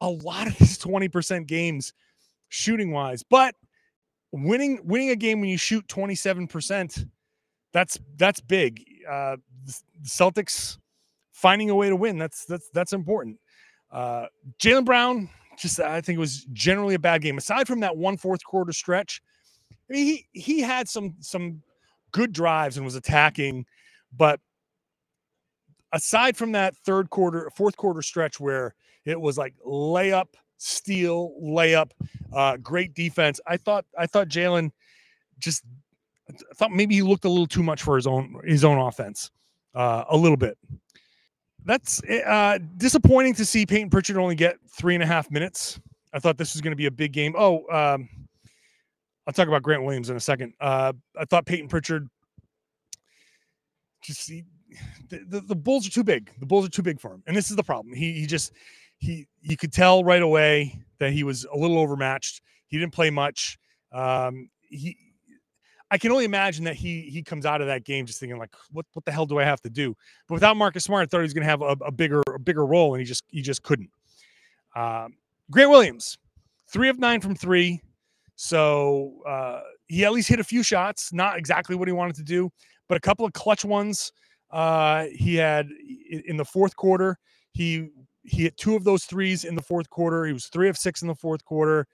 A 0.01 0.09
lot 0.09 0.47
of 0.47 0.59
these 0.59 0.79
20% 0.79 1.47
games 1.47 1.93
shooting 2.49 2.91
wise, 2.91 3.23
but 3.23 3.55
winning 4.33 4.81
winning 4.85 5.11
a 5.11 5.17
game 5.17 5.41
when 5.41 5.49
you 5.49 5.59
shoot 5.59 5.87
27%, 5.87 7.09
that's 7.73 7.99
that's 8.17 8.41
big. 8.41 8.85
Uh, 9.09 9.37
Celtics 10.05 10.79
finding 11.33 11.71
a 11.71 11.75
way 11.75 11.89
to 11.89 11.97
win, 11.97 12.19
that's 12.19 12.45
that's 12.47 12.69
that's 12.75 12.93
important. 12.93 13.39
Uh, 13.91 14.27
Jaylen 14.59 14.85
Brown, 14.85 15.29
just 15.59 15.79
I 15.79 16.01
think 16.01 16.17
it 16.17 16.21
was 16.21 16.47
generally 16.53 16.95
a 16.95 16.99
bad 16.99 17.23
game. 17.23 17.39
Aside 17.39 17.69
from 17.69 17.81
that 17.81 17.97
one 17.97 18.17
fourth 18.17 18.43
quarter 18.43 18.73
stretch, 18.73 19.21
He 19.93 20.27
he 20.33 20.61
had 20.61 20.89
some 20.89 21.15
some 21.21 21.63
good 22.13 22.33
drives 22.33 22.77
and 22.77 22.85
was 22.85 22.95
attacking, 22.95 23.67
but 24.17 24.41
aside 25.93 26.37
from 26.37 26.53
that 26.53 26.77
third 26.79 27.11
quarter, 27.11 27.51
fourth 27.55 27.77
quarter 27.77 28.03
stretch 28.03 28.41
where 28.41 28.75
it 29.05 29.21
was 29.21 29.39
like 29.39 29.55
layup, 29.67 30.29
steal, 30.59 31.35
layup, 31.43 31.91
uh, 32.33 32.57
great 32.59 32.95
defense. 32.95 33.41
I 33.47 33.57
thought 33.57 33.85
I 33.99 34.07
thought 34.07 34.29
Jaylen 34.29 34.71
just 35.39 35.65
I 36.29 36.55
thought 36.55 36.71
maybe 36.71 36.95
he 36.95 37.03
looked 37.03 37.25
a 37.25 37.29
little 37.29 37.47
too 37.47 37.63
much 37.63 37.83
for 37.83 37.97
his 37.97 38.07
own 38.07 38.41
his 38.45 38.65
own 38.65 38.79
offense, 38.79 39.31
uh, 39.75 40.05
a 40.09 40.17
little 40.17 40.37
bit 40.37 40.57
that's 41.65 42.03
uh, 42.05 42.59
disappointing 42.77 43.35
to 43.35 43.45
see 43.45 43.65
Payton 43.67 43.91
Pritchard 43.91 44.17
only 44.17 44.35
get 44.35 44.57
three 44.69 44.95
and 44.95 45.03
a 45.03 45.07
half 45.07 45.31
minutes. 45.31 45.81
I 46.13 46.19
thought 46.19 46.37
this 46.37 46.55
was 46.55 46.61
going 46.61 46.73
to 46.73 46.77
be 46.77 46.87
a 46.87 46.91
big 46.91 47.13
game. 47.13 47.35
Oh, 47.39 47.65
um, 47.71 48.09
I'll 49.27 49.33
talk 49.33 49.49
about 49.49 49.63
Grant 49.63 49.85
Williams 49.85 50.11
in 50.11 50.17
a 50.17 50.21
second. 50.21 50.55
Uh, 50.61 50.93
I 51.19 51.25
thought 51.25 51.47
Payton 51.47 51.69
Pritchard 51.69 52.09
just 54.03 54.29
he, 54.29 54.45
the, 55.09 55.19
the, 55.29 55.41
the 55.41 55.57
Bulls 55.57 55.87
are 55.87 55.91
too 55.91 56.05
big. 56.05 56.31
The 56.41 56.47
Bulls 56.47 56.67
are 56.67 56.71
too 56.71 56.83
big 56.83 57.01
for 57.01 57.13
him, 57.13 57.23
and 57.27 57.37
this 57.37 57.51
is 57.51 57.57
the 57.57 57.63
problem. 57.63 57.95
He 57.95 58.13
he 58.13 58.27
just 58.27 58.53
he 58.99 59.27
you 59.41 59.57
could 59.57 59.73
tell 59.73 60.03
right 60.05 60.23
away 60.23 60.81
that 60.99 61.13
he 61.13 61.25
was 61.25 61.45
a 61.53 61.57
little 61.57 61.79
overmatched. 61.79 62.43
He 62.67 62.79
didn't 62.79 62.93
play 62.93 63.11
much. 63.11 63.59
Um, 63.93 64.49
he 64.63 64.97
I 65.93 65.99
can 65.99 66.11
only 66.11 66.25
imagine 66.25 66.65
that 66.65 66.75
he 66.75 67.03
he 67.03 67.23
comes 67.23 67.45
out 67.45 67.61
of 67.61 67.67
that 67.67 67.85
game 67.85 68.07
just 68.07 68.19
thinking 68.19 68.39
like, 68.39 68.55
what 68.71 68.87
what 68.95 69.05
the 69.05 69.13
hell 69.13 69.27
do 69.27 69.39
I 69.39 69.45
have 69.45 69.61
to 69.61 69.71
do? 69.71 69.95
But 70.27 70.35
without 70.35 70.57
Marcus 70.57 70.85
Smart, 70.85 71.03
I 71.03 71.07
thought 71.07 71.19
he 71.19 71.25
was 71.25 71.35
going 71.35 71.45
to 71.45 71.51
have 71.51 71.61
a, 71.61 71.77
a, 71.85 71.93
bigger 71.93 72.23
a 72.35 72.39
bigger 72.39 72.65
role, 72.65 72.95
and 72.95 73.01
he 73.01 73.05
just 73.05 73.25
he 73.29 73.43
just 73.43 73.63
couldn't. 73.63 73.91
Um, 74.75 75.15
Grant 75.51 75.69
Williams, 75.69 76.17
three 76.67 76.89
of 76.89 76.99
nine 76.99 77.21
from 77.21 77.35
three, 77.35 77.83
so 78.43 79.23
uh, 79.25 79.61
he 79.87 80.05
at 80.05 80.11
least 80.11 80.29
hit 80.29 80.41
a 80.41 80.45
few 80.45 80.65
shots. 80.65 81.13
Not 81.13 81.39
exactly 81.39 81.77
what 81.77 81.87
he 81.87 81.93
wanted 81.93 82.17
to 82.17 82.25
do, 82.25 82.51
but 82.89 82.97
a 82.97 83.01
couple 83.01 83.25
of 83.25 83.33
clutch 83.35 83.65
ones. 83.65 84.11
Uh, 84.51 85.05
he 85.15 85.37
had 85.37 85.69
in 86.27 86.37
the 86.37 86.45
fourth 86.45 86.75
quarter. 86.75 87.19
He 87.53 87.91
he 88.25 88.43
hit 88.43 88.57
two 88.57 88.75
of 88.75 88.83
those 88.83 89.05
threes 89.05 89.45
in 89.45 89.55
the 89.55 89.63
fourth 89.63 89.89
quarter. 89.91 90.25
He 90.25 90.33
was 90.33 90.47
three 90.47 90.69
of 90.69 90.77
six 90.77 91.03
in 91.03 91.09
the 91.09 91.15
fourth 91.15 91.45
quarter. 91.45 91.87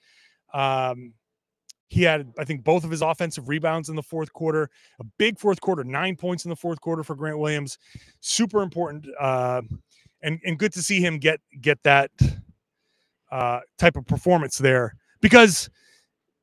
Um, 0.55 1.13
he 1.89 2.03
had, 2.03 2.33
I 2.39 2.45
think, 2.45 2.65
both 2.65 2.83
of 2.83 2.91
his 2.91 3.03
offensive 3.03 3.51
rebounds 3.51 3.91
in 3.91 3.97
the 3.97 4.03
fourth 4.03 4.33
quarter. 4.33 4.71
A 5.01 5.05
big 5.19 5.39
fourth 5.39 5.61
quarter, 5.61 5.85
nine 5.85 6.17
points 6.17 6.47
in 6.47 6.49
the 6.49 6.57
fourth 6.57 6.81
quarter 6.81 7.03
for 7.03 7.15
Grant 7.15 7.39
Williams. 7.39 7.77
Super 8.21 8.63
important, 8.63 9.07
uh, 9.21 9.61
and 10.23 10.41
and 10.47 10.59
good 10.59 10.73
to 10.73 10.83
see 10.83 11.03
him 11.03 11.19
get 11.19 11.41
get 11.61 11.83
that 11.83 12.11
uh, 13.31 13.61
type 13.77 13.97
of 13.97 14.07
performance 14.07 14.57
there 14.57 14.95
because 15.21 15.69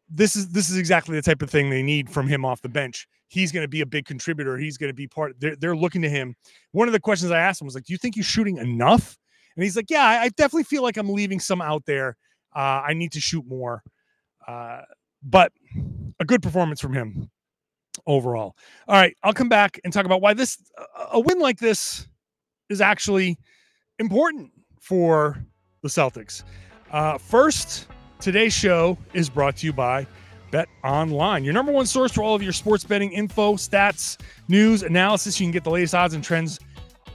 this 0.10 0.36
is 0.36 0.50
this 0.50 0.70
is 0.70 0.78
exactly 0.78 1.16
the 1.16 1.22
type 1.22 1.42
of 1.42 1.50
thing 1.50 1.70
they 1.70 1.84
need 1.84 2.10
from 2.10 2.28
him 2.28 2.46
off 2.46 2.62
the 2.62 2.70
bench. 2.70 3.08
He's 3.28 3.52
going 3.52 3.64
to 3.64 3.70
be 3.70 3.82
a 3.82 3.86
big 3.86 4.06
contributor. 4.06 4.58
He's 4.58 4.78
going 4.78 4.90
to 4.90 4.94
be 4.94 5.08
part. 5.08 5.34
They're, 5.40 5.56
they're 5.56 5.76
looking 5.76 6.02
to 6.04 6.10
him. 6.10 6.36
One 6.72 6.88
of 6.88 6.94
the 6.94 7.00
questions 7.00 7.32
I 7.32 7.40
asked 7.40 7.62
him 7.62 7.66
was 7.66 7.76
like, 7.76 7.86
"Do 7.86 7.94
you 7.94 7.98
think 7.98 8.16
you're 8.16 8.24
shooting 8.24 8.58
enough?" 8.58 9.18
And 9.56 9.64
he's 9.64 9.76
like, 9.76 9.90
"Yeah, 9.90 10.04
I, 10.06 10.30
definitely 10.30 10.64
feel 10.64 10.84
like 10.84 10.98
I'm 10.98 11.10
leaving 11.10 11.40
some 11.40 11.62
out 11.62 11.86
there. 11.86 12.18
Uh, 12.56 12.84
I 12.86 12.94
need 12.94 13.12
to 13.14 13.20
shoot 13.20 13.46
more." 13.48 13.82
Uh, 14.48 14.82
but 15.24 15.52
a 16.20 16.26
good 16.26 16.44
performance 16.44 16.80
from 16.80 16.94
him 16.94 17.32
overall. 18.06 18.56
All 18.88 18.96
right, 18.96 19.16
I'll 19.24 19.34
come 19.34 19.50
back 19.50 19.80
and 19.84 19.92
talk 19.92 20.06
about 20.06 20.22
why 20.22 20.34
this 20.34 20.58
a 21.12 21.20
win 21.20 21.40
like 21.40 21.58
this 21.58 22.08
is 22.70 22.82
actually 22.82 23.38
important 24.00 24.52
for 24.80 25.44
the 25.82 25.90
Celtics. 25.90 26.44
Uh, 26.92 27.18
first, 27.18 27.88
today's 28.20 28.54
show 28.54 28.98
is 29.14 29.30
brought 29.30 29.58
to 29.58 29.66
you 29.66 29.74
by 29.74 30.08
Bet 30.52 30.68
Online, 30.84 31.44
your 31.44 31.54
number 31.54 31.72
one 31.72 31.86
source 31.86 32.12
for 32.12 32.24
all 32.24 32.36
of 32.36 32.44
your 32.44 32.54
sports 32.54 32.84
betting 32.84 33.12
info, 33.12 33.56
stats, 33.56 34.18
news, 34.48 34.84
analysis. 34.84 35.40
You 35.40 35.46
can 35.46 35.52
get 35.52 35.64
the 35.64 35.72
latest 35.72 35.96
odds 35.96 36.14
and 36.14 36.24
trends. 36.24 36.60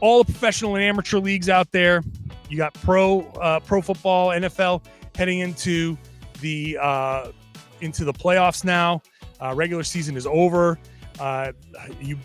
All 0.01 0.23
the 0.23 0.33
professional 0.33 0.75
and 0.77 0.85
amateur 0.85 1.19
leagues 1.19 1.49
out 1.49 1.71
there. 1.73 2.03
You 2.49 2.57
got 2.57 2.75
pro, 2.75 3.21
uh, 3.41 3.61
pro 3.61 3.81
football, 3.81 4.29
NFL 4.29 4.85
heading 5.15 5.41
into 5.41 5.97
the 6.41 6.79
uh, 6.81 7.33
into 7.81 8.05
the 8.05 8.13
playoffs 8.13 8.65
now. 8.65 9.03
Uh, 9.41 9.55
regular 9.55 9.85
season 9.85 10.17
is 10.17 10.27
over. 10.27 10.79
Uh, 11.19 11.53
you 12.01 12.19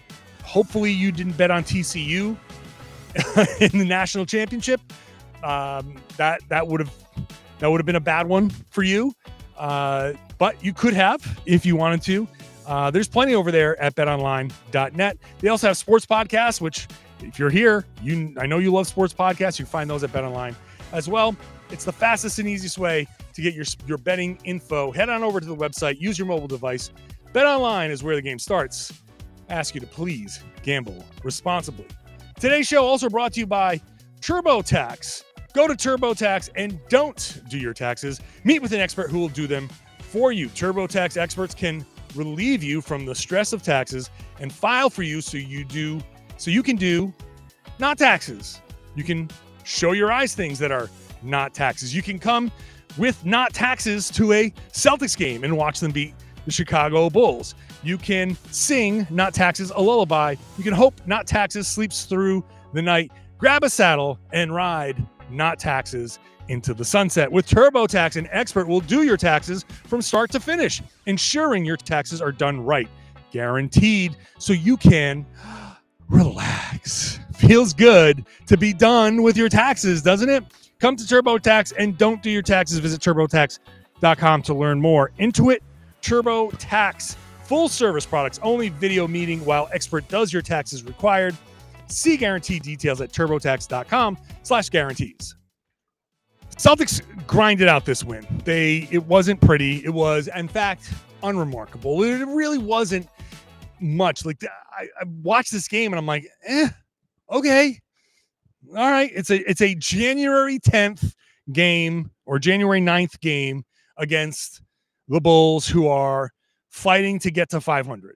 hopefully 0.43 0.91
you 0.91 1.11
didn't 1.11 1.37
bet 1.37 1.51
on 1.51 1.63
TCU 1.63 2.37
in 3.61 3.79
the 3.79 3.85
national 3.85 4.25
championship. 4.25 4.81
Um, 5.43 5.97
that 6.17 6.41
that 6.49 6.67
would 6.67 6.79
have 6.79 6.93
that 7.59 7.69
would 7.69 7.79
have 7.79 7.85
been 7.85 7.95
a 7.95 8.01
bad 8.01 8.27
one 8.27 8.49
for 8.49 8.83
you. 8.83 9.13
Uh, 9.57 10.13
but 10.37 10.61
you 10.63 10.73
could 10.73 10.93
have 10.93 11.39
if 11.45 11.65
you 11.65 11.75
wanted 11.75 12.01
to. 12.03 12.27
Uh, 12.65 12.91
there's 12.91 13.07
plenty 13.07 13.35
over 13.35 13.51
there 13.51 13.79
at 13.81 13.95
betonline.net. 13.95 15.17
They 15.39 15.47
also 15.47 15.67
have 15.67 15.77
sports 15.77 16.05
podcasts, 16.05 16.59
which 16.59 16.87
if 17.21 17.39
you're 17.39 17.49
here, 17.49 17.85
you 18.01 18.33
I 18.39 18.45
know 18.45 18.57
you 18.57 18.71
love 18.71 18.87
sports 18.87 19.13
podcasts. 19.13 19.59
You 19.59 19.65
can 19.65 19.71
find 19.71 19.89
those 19.89 20.03
at 20.03 20.11
betonline 20.11 20.55
as 20.91 21.07
well. 21.07 21.35
It's 21.71 21.85
the 21.85 21.91
fastest 21.91 22.39
and 22.39 22.47
easiest 22.47 22.77
way 22.77 23.07
to 23.33 23.41
get 23.41 23.53
your 23.53 23.65
your 23.87 23.97
betting 23.97 24.39
info. 24.43 24.91
Head 24.91 25.09
on 25.09 25.23
over 25.23 25.39
to 25.39 25.45
the 25.45 25.55
website, 25.55 25.99
use 25.99 26.17
your 26.17 26.27
mobile 26.27 26.47
device. 26.47 26.91
BetOnline 27.33 27.89
is 27.89 28.01
where 28.01 28.15
the 28.15 28.21
game 28.21 28.39
starts. 28.39 28.93
Ask 29.49 29.75
you 29.75 29.81
to 29.81 29.87
please 29.87 30.41
gamble 30.63 31.05
responsibly. 31.23 31.85
Today's 32.39 32.65
show 32.65 32.85
also 32.85 33.09
brought 33.09 33.33
to 33.33 33.41
you 33.41 33.45
by 33.45 33.81
TurboTax. 34.21 35.23
Go 35.55 35.69
to 35.69 35.73
TurboTax 35.73 36.49
and 36.57 36.77
don't 36.89 37.41
do 37.47 37.57
your 37.57 37.73
taxes. 37.73 38.19
Meet 38.43 38.61
with 38.61 38.73
an 38.73 38.81
expert 38.81 39.09
who 39.09 39.19
will 39.19 39.29
do 39.29 39.47
them 39.47 39.69
for 39.99 40.33
you. 40.33 40.49
TurboTax 40.49 41.15
experts 41.15 41.55
can 41.55 41.85
relieve 42.13 42.61
you 42.61 42.81
from 42.81 43.05
the 43.05 43.15
stress 43.15 43.53
of 43.53 43.63
taxes 43.63 44.09
and 44.41 44.51
file 44.51 44.89
for 44.89 45.03
you 45.03 45.21
so 45.21 45.37
you 45.37 45.63
do 45.63 46.01
so 46.35 46.51
you 46.51 46.61
can 46.61 46.75
do 46.75 47.13
not 47.79 47.97
taxes. 47.97 48.59
You 48.95 49.05
can 49.05 49.29
show 49.63 49.93
your 49.93 50.11
eyes 50.11 50.35
things 50.35 50.59
that 50.59 50.73
are 50.73 50.89
not 51.23 51.53
taxes. 51.53 51.95
You 51.95 52.01
can 52.01 52.19
come 52.19 52.51
with 52.97 53.23
not 53.25 53.53
taxes 53.53 54.09
to 54.09 54.33
a 54.33 54.49
Celtics 54.73 55.15
game 55.15 55.45
and 55.45 55.55
watch 55.55 55.79
them 55.79 55.93
beat 55.93 56.15
the 56.43 56.51
Chicago 56.51 57.09
Bulls. 57.09 57.55
You 57.81 57.97
can 57.97 58.35
sing 58.51 59.07
not 59.09 59.33
taxes 59.33 59.71
a 59.73 59.81
lullaby. 59.81 60.35
You 60.57 60.65
can 60.65 60.73
hope 60.73 60.99
not 61.07 61.27
taxes 61.27 61.65
sleeps 61.65 62.03
through 62.03 62.43
the 62.73 62.81
night. 62.81 63.09
Grab 63.37 63.63
a 63.63 63.69
saddle 63.69 64.19
and 64.33 64.53
ride 64.53 65.01
not 65.29 65.59
taxes 65.59 66.19
into 66.47 66.73
the 66.73 66.85
sunset. 66.85 67.31
With 67.31 67.47
TurboTax, 67.47 68.15
an 68.17 68.27
expert 68.31 68.67
will 68.67 68.81
do 68.81 69.03
your 69.03 69.17
taxes 69.17 69.65
from 69.85 70.01
start 70.01 70.31
to 70.31 70.39
finish, 70.39 70.81
ensuring 71.05 71.65
your 71.65 71.77
taxes 71.77 72.21
are 72.21 72.31
done 72.31 72.63
right, 72.63 72.87
guaranteed, 73.31 74.15
so 74.37 74.53
you 74.53 74.77
can 74.77 75.25
relax. 76.09 77.19
Feels 77.33 77.73
good 77.73 78.25
to 78.47 78.57
be 78.57 78.73
done 78.73 79.23
with 79.23 79.37
your 79.37 79.49
taxes, 79.49 80.01
doesn't 80.01 80.29
it? 80.29 80.43
Come 80.79 80.95
to 80.95 81.03
TurboTax 81.03 81.73
and 81.77 81.97
don't 81.97 82.21
do 82.21 82.29
your 82.29 82.41
taxes. 82.41 82.79
Visit 82.79 83.01
turbotax.com 83.01 84.41
to 84.43 84.53
learn 84.53 84.79
more. 84.79 85.11
Intuit 85.19 85.59
TurboTax, 86.01 87.15
full 87.43 87.67
service 87.67 88.05
products, 88.05 88.39
only 88.43 88.69
video 88.69 89.07
meeting 89.07 89.43
while 89.43 89.69
expert 89.73 90.07
does 90.07 90.31
your 90.31 90.41
taxes 90.41 90.83
required. 90.83 91.35
See 91.87 92.17
guarantee 92.17 92.59
details 92.59 93.01
at 93.01 93.11
turbotax.com 93.11 94.17
slash 94.43 94.69
guarantees. 94.69 95.35
Celtics 96.57 97.01
grinded 97.27 97.67
out 97.67 97.85
this 97.85 98.03
win. 98.03 98.25
They 98.45 98.87
it 98.91 99.05
wasn't 99.05 99.41
pretty. 99.41 99.83
It 99.83 99.93
was, 99.93 100.29
in 100.35 100.47
fact, 100.47 100.91
unremarkable. 101.21 102.03
It 102.03 102.25
really 102.25 102.57
wasn't 102.57 103.07
much. 103.79 104.25
Like 104.25 104.43
I, 104.43 104.83
I 104.83 105.05
watched 105.21 105.51
this 105.51 105.67
game 105.67 105.91
and 105.91 105.99
I'm 105.99 106.05
like, 106.05 106.27
eh, 106.45 106.69
okay, 107.29 107.79
all 108.69 108.91
right. 108.91 109.11
It's 109.13 109.29
a 109.29 109.49
it's 109.49 109.61
a 109.61 109.75
January 109.75 110.59
10th 110.59 111.13
game 111.51 112.09
or 112.25 112.39
January 112.39 112.81
9th 112.81 113.19
game 113.19 113.63
against 113.97 114.61
the 115.07 115.21
Bulls, 115.21 115.67
who 115.67 115.87
are 115.87 116.31
fighting 116.69 117.19
to 117.19 117.31
get 117.31 117.49
to 117.51 117.61
500. 117.61 118.15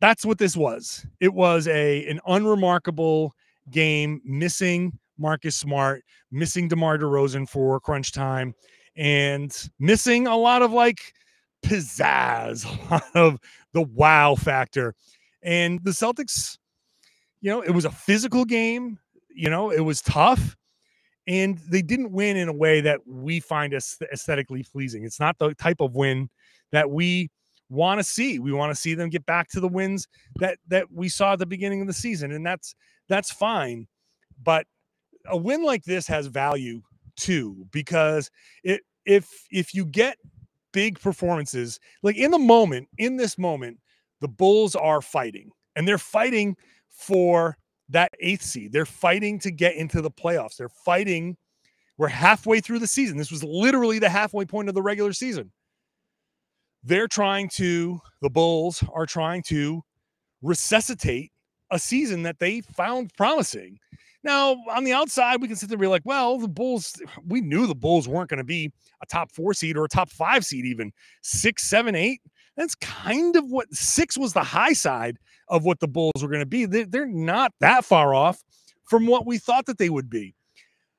That's 0.00 0.24
what 0.24 0.38
this 0.38 0.56
was. 0.56 1.06
It 1.20 1.34
was 1.34 1.68
a 1.68 2.06
an 2.06 2.20
unremarkable 2.26 3.34
game, 3.70 4.20
missing 4.24 4.98
Marcus 5.18 5.56
Smart, 5.56 6.02
missing 6.30 6.68
DeMar 6.68 6.98
DeRozan 6.98 7.48
for 7.48 7.78
crunch 7.80 8.12
time, 8.12 8.54
and 8.96 9.54
missing 9.78 10.26
a 10.26 10.36
lot 10.36 10.62
of 10.62 10.72
like 10.72 11.12
pizzazz, 11.64 12.64
a 12.90 12.94
lot 12.94 13.04
of 13.14 13.38
the 13.72 13.82
wow 13.82 14.34
factor. 14.34 14.94
And 15.42 15.82
the 15.84 15.90
Celtics, 15.90 16.58
you 17.40 17.50
know, 17.50 17.60
it 17.60 17.70
was 17.70 17.84
a 17.84 17.90
physical 17.90 18.44
game. 18.44 18.98
You 19.34 19.48
know, 19.48 19.70
it 19.70 19.80
was 19.80 20.02
tough 20.02 20.56
and 21.26 21.58
they 21.58 21.82
didn't 21.82 22.10
win 22.10 22.36
in 22.36 22.48
a 22.48 22.52
way 22.52 22.80
that 22.80 23.00
we 23.06 23.38
find 23.40 23.72
aesthetically 23.72 24.64
pleasing. 24.64 25.04
It's 25.04 25.20
not 25.20 25.38
the 25.38 25.54
type 25.54 25.80
of 25.80 25.94
win 25.94 26.28
that 26.72 26.90
we 26.90 27.30
want 27.70 27.98
to 27.98 28.04
see. 28.04 28.38
We 28.38 28.52
want 28.52 28.70
to 28.70 28.80
see 28.80 28.94
them 28.94 29.08
get 29.08 29.24
back 29.26 29.48
to 29.50 29.60
the 29.60 29.68
wins 29.68 30.06
that 30.36 30.58
that 30.68 30.92
we 30.92 31.08
saw 31.08 31.32
at 31.32 31.38
the 31.38 31.46
beginning 31.46 31.80
of 31.80 31.86
the 31.86 31.92
season, 31.92 32.32
and 32.32 32.44
that's 32.44 32.74
that's 33.08 33.32
fine. 33.32 33.86
But 34.42 34.66
a 35.26 35.36
win 35.36 35.62
like 35.62 35.84
this 35.84 36.06
has 36.06 36.26
value 36.26 36.82
too 37.16 37.66
because 37.72 38.30
it 38.64 38.82
if 39.04 39.28
if 39.50 39.74
you 39.74 39.84
get 39.84 40.18
big 40.72 41.00
performances 41.00 41.80
like 42.02 42.16
in 42.16 42.30
the 42.30 42.38
moment 42.38 42.88
in 42.96 43.16
this 43.16 43.36
moment 43.36 43.76
the 44.20 44.28
bulls 44.28 44.76
are 44.76 45.02
fighting 45.02 45.50
and 45.74 45.86
they're 45.86 45.98
fighting 45.98 46.56
for 46.88 47.56
that 47.90 48.12
eighth 48.20 48.42
seed. 48.42 48.72
They're 48.72 48.86
fighting 48.86 49.38
to 49.40 49.50
get 49.50 49.74
into 49.74 50.00
the 50.00 50.10
playoffs. 50.10 50.56
They're 50.56 50.68
fighting. 50.68 51.36
We're 51.98 52.08
halfway 52.08 52.60
through 52.60 52.78
the 52.78 52.86
season. 52.86 53.16
This 53.16 53.30
was 53.30 53.44
literally 53.44 53.98
the 53.98 54.08
halfway 54.08 54.44
point 54.44 54.68
of 54.68 54.74
the 54.74 54.82
regular 54.82 55.12
season. 55.12 55.50
They're 56.82 57.08
trying 57.08 57.48
to, 57.50 58.00
the 58.22 58.30
Bulls 58.30 58.82
are 58.92 59.06
trying 59.06 59.42
to 59.44 59.82
resuscitate 60.42 61.32
a 61.70 61.78
season 61.78 62.22
that 62.22 62.38
they 62.38 62.60
found 62.60 63.12
promising. 63.16 63.78
Now, 64.22 64.56
on 64.70 64.84
the 64.84 64.92
outside, 64.92 65.40
we 65.40 65.48
can 65.48 65.56
sit 65.56 65.68
there 65.68 65.76
and 65.76 65.80
be 65.80 65.86
like, 65.86 66.02
well, 66.04 66.38
the 66.38 66.48
Bulls, 66.48 66.94
we 67.26 67.40
knew 67.40 67.66
the 67.66 67.74
Bulls 67.74 68.06
weren't 68.06 68.28
going 68.28 68.38
to 68.38 68.44
be 68.44 68.70
a 69.02 69.06
top 69.06 69.32
four 69.32 69.54
seed 69.54 69.76
or 69.76 69.84
a 69.84 69.88
top 69.88 70.10
five 70.10 70.44
seed, 70.44 70.66
even 70.66 70.92
six, 71.22 71.68
seven, 71.68 71.94
eight. 71.94 72.20
That's 72.56 72.74
kind 72.74 73.36
of 73.36 73.44
what 73.50 73.72
six 73.72 74.18
was 74.18 74.32
the 74.32 74.42
high 74.42 74.74
side 74.74 75.16
of 75.48 75.64
what 75.64 75.80
the 75.80 75.88
Bulls 75.88 76.22
were 76.22 76.28
going 76.28 76.40
to 76.40 76.46
be. 76.46 76.66
They're 76.66 77.06
not 77.06 77.52
that 77.60 77.84
far 77.84 78.14
off 78.14 78.42
from 78.84 79.06
what 79.06 79.24
we 79.24 79.38
thought 79.38 79.66
that 79.66 79.78
they 79.78 79.88
would 79.88 80.10
be. 80.10 80.34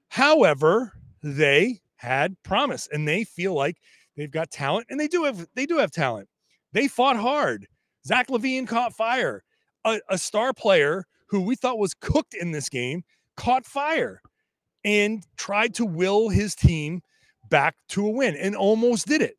However, 0.08 0.94
they 1.22 1.82
had 1.98 2.36
promise 2.42 2.88
and 2.92 3.08
they 3.08 3.24
feel 3.24 3.54
like 3.54 3.78
they've 4.22 4.32
got 4.32 4.52
talent 4.52 4.86
and 4.90 5.00
they 5.00 5.08
do 5.08 5.24
have 5.24 5.48
they 5.56 5.66
do 5.66 5.78
have 5.78 5.92
talent. 5.92 6.30
They 6.74 6.88
fought 6.88 7.18
hard. 7.18 7.68
Zach 8.06 8.28
LaVine 8.30 8.68
caught 8.68 8.94
fire. 8.94 9.44
A, 9.84 10.00
a 10.10 10.18
star 10.18 10.54
player 10.54 11.06
who 11.28 11.42
we 11.42 11.56
thought 11.56 11.80
was 11.80 11.96
cooked 11.96 12.36
in 12.36 12.52
this 12.52 12.70
game 12.70 13.04
caught 13.36 13.66
fire 13.66 14.22
and 14.84 15.26
tried 15.38 15.74
to 15.76 15.86
will 15.86 16.30
his 16.30 16.54
team 16.54 17.02
back 17.50 17.76
to 17.90 18.06
a 18.06 18.10
win 18.12 18.36
and 18.36 18.56
almost 18.56 19.08
did 19.08 19.22
it. 19.22 19.38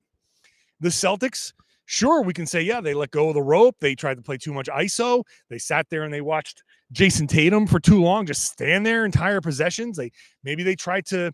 The 0.81 0.89
Celtics 0.89 1.53
Sure, 1.85 2.23
we 2.23 2.33
can 2.33 2.47
say, 2.47 2.63
yeah, 2.63 2.81
they 2.81 2.95
let 2.95 3.11
go 3.11 3.29
of 3.29 3.35
the 3.35 3.43
rope. 3.43 3.77
They 3.81 3.95
tried 3.95 4.17
to 4.17 4.23
play 4.23 4.39
too 4.39 4.55
much 4.55 4.67
ISO. 4.69 5.25
They 5.51 5.59
sat 5.59 5.87
there 5.91 6.05
and 6.05 6.15
they 6.15 6.23
watched 6.23 6.63
Jayson 6.93 7.27
Tatum 7.27 7.67
for 7.67 7.81
too 7.81 8.03
long, 8.03 8.25
just 8.25 8.45
stand 8.45 8.87
there 8.87 9.05
entire 9.05 9.43
possessions. 9.43 9.97
They 9.99 10.11
maybe 10.43 10.63
they 10.63 10.75
tried 10.75 11.05
to 11.07 11.33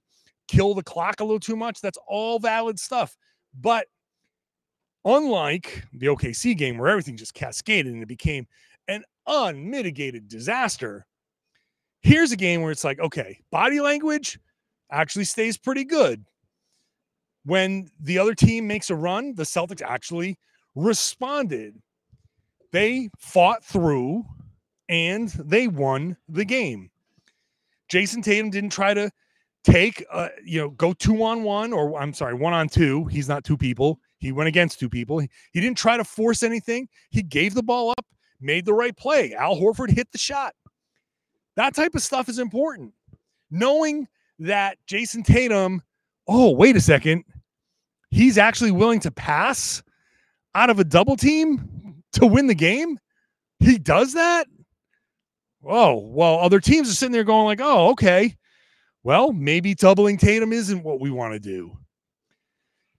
kill 0.49 0.75
the 0.75 0.83
clock 0.83 1.21
a 1.21 1.25
little 1.25 1.39
too 1.39 1.57
much. 1.57 1.81
That's 1.81 1.99
all 2.09 2.39
valid 2.39 2.79
stuff. 2.81 3.17
But 3.55 3.87
unlike 5.05 5.85
the 5.93 6.07
OKC 6.07 6.57
game 6.57 6.79
where 6.79 6.89
everything 6.89 7.17
just 7.17 7.35
cascaded 7.35 7.93
and 7.93 8.03
it 8.03 8.07
became 8.07 8.47
an 8.89 9.05
unmitigated 9.27 10.29
disaster, 10.29 11.07
here's 12.01 12.33
a 12.33 12.37
game 12.37 12.63
where 12.63 12.71
it's 12.71 12.85
like, 12.85 13.01
okay, 13.01 13.41
body 13.51 13.81
language 13.81 14.39
actually 14.91 15.25
stays 15.25 15.59
pretty 15.59 15.85
good 15.85 16.25
when 17.49 17.91
the 18.01 18.19
other 18.19 18.35
team 18.35 18.67
makes 18.67 18.91
a 18.91 18.95
run, 18.95 19.35
the 19.35 19.43
Celtics 19.43 19.81
actually 19.83 20.39
responded. 20.75 21.81
They 22.73 23.09
fought 23.19 23.65
through 23.65 24.25
and 24.91 25.31
they 25.31 25.67
won 25.67 26.19
the 26.29 26.45
game. 26.45 26.91
Jayson 27.89 28.23
Tatum 28.23 28.51
didn't 28.51 28.71
try 28.71 28.93
to 28.93 29.11
take, 29.65 30.05
uh, 30.13 30.29
you 30.45 30.61
know, 30.61 30.71
go 30.71 30.93
two 30.93 31.23
on 31.23 31.43
one, 31.43 31.73
or 31.73 32.01
I'm 32.01 32.13
sorry, 32.13 32.35
one 32.35 32.53
on 32.53 32.69
two. 32.69 33.05
He's 33.07 33.29
not 33.29 33.45
two 33.45 33.57
people. 33.57 34.01
He 34.19 34.33
went 34.33 34.49
against 34.49 34.79
two 34.79 34.89
people. 34.89 35.19
He, 35.19 35.29
he 35.53 35.61
didn't 35.61 35.79
try 35.79 35.97
to 35.97 36.05
force 36.05 36.43
anything. 36.43 36.89
He 37.11 37.23
gave 37.23 37.55
the 37.55 37.63
ball 37.63 37.91
up, 37.91 38.07
made 38.41 38.65
the 38.65 38.75
right 38.75 38.97
play. 38.97 39.35
Al 39.35 39.57
Horford 39.57 39.91
hit 39.91 40.11
the 40.13 40.19
shot. 40.19 40.55
That 41.57 41.75
type 41.75 41.95
of 41.95 42.03
stuff 42.03 42.29
is 42.29 42.39
important. 42.39 42.93
Knowing 43.51 44.07
that 44.39 44.79
jayson 44.87 45.23
Tatum, 45.23 45.83
oh, 46.27 46.51
wait 46.53 46.77
a 46.77 46.81
second, 46.81 47.25
he's 48.11 48.39
actually 48.39 48.71
willing 48.71 49.01
to 49.01 49.11
pass 49.11 49.83
out 50.55 50.71
of 50.71 50.79
a 50.79 50.85
double 50.85 51.17
team 51.17 52.03
to 52.13 52.27
win 52.27 52.47
the 52.47 52.55
game. 52.55 52.99
He 53.61 53.79
does 53.79 54.15
that. 54.15 54.47
Oh, 55.65 55.97
well, 55.97 56.39
other 56.39 56.61
teams 56.61 56.89
are 56.89 56.95
sitting 56.95 57.13
there 57.13 57.25
going 57.25 57.45
like, 57.45 57.61
"Oh, 57.61 57.91
okay. 57.91 58.37
Well, 59.09 59.33
maybe 59.33 59.75
doubling 59.75 60.19
Tatum 60.19 60.53
isn't 60.53 60.83
what 60.83 61.01
we 61.01 61.11
want 61.11 61.33
to 61.33 61.41
do." 61.41 61.79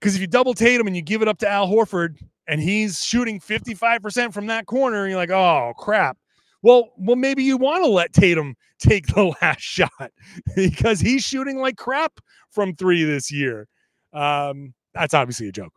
Because 0.00 0.16
if 0.16 0.20
you 0.20 0.26
double 0.26 0.54
Tatum 0.54 0.88
and 0.88 0.96
you 0.96 1.02
give 1.02 1.22
it 1.22 1.28
up 1.28 1.38
to 1.38 1.48
Al 1.48 1.68
Horford 1.68 2.16
and 2.48 2.60
he's 2.60 3.00
shooting 3.00 3.38
55% 3.38 4.34
from 4.34 4.48
that 4.48 4.66
corner, 4.66 5.06
you're 5.06 5.16
like, 5.16 5.30
"Oh, 5.30 5.72
crap." 5.78 6.18
Well, 6.62 6.90
well, 6.98 7.14
maybe 7.14 7.44
you 7.44 7.56
want 7.56 7.84
to 7.84 7.88
let 7.88 8.12
Tatum 8.12 8.56
take 8.80 9.06
the 9.06 9.32
last 9.40 9.60
shot 9.60 10.10
because 10.56 10.98
he's 10.98 11.22
shooting 11.22 11.58
like 11.58 11.76
crap 11.76 12.18
from 12.50 12.74
three 12.74 13.04
this 13.04 13.30
year. 13.30 13.68
Um, 14.12 14.74
that's 14.92 15.14
obviously 15.14 15.46
a 15.46 15.52
joke. 15.52 15.74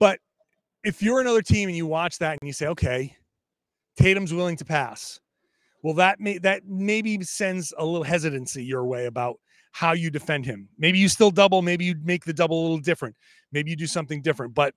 But 0.00 0.18
if 0.82 1.00
you're 1.00 1.20
another 1.20 1.42
team 1.42 1.68
and 1.68 1.76
you 1.76 1.86
watch 1.86 2.18
that 2.18 2.38
and 2.40 2.48
you 2.48 2.52
say, 2.52 2.66
okay, 2.66 3.16
Tatum's 3.96 4.34
willing 4.34 4.56
to 4.56 4.64
pass, 4.64 5.20
well, 5.82 5.94
that 5.94 6.20
may 6.20 6.38
that 6.38 6.62
maybe 6.66 7.22
sends 7.22 7.72
a 7.76 7.84
little 7.84 8.04
hesitancy 8.04 8.64
your 8.64 8.84
way 8.84 9.06
about 9.06 9.38
how 9.72 9.92
you 9.92 10.10
defend 10.10 10.46
him. 10.46 10.68
Maybe 10.78 10.98
you 10.98 11.08
still 11.08 11.30
double, 11.30 11.62
maybe 11.62 11.84
you 11.84 11.96
make 12.02 12.24
the 12.24 12.32
double 12.32 12.60
a 12.60 12.62
little 12.62 12.78
different, 12.78 13.16
maybe 13.50 13.70
you 13.70 13.76
do 13.76 13.86
something 13.86 14.22
different, 14.22 14.54
but 14.54 14.74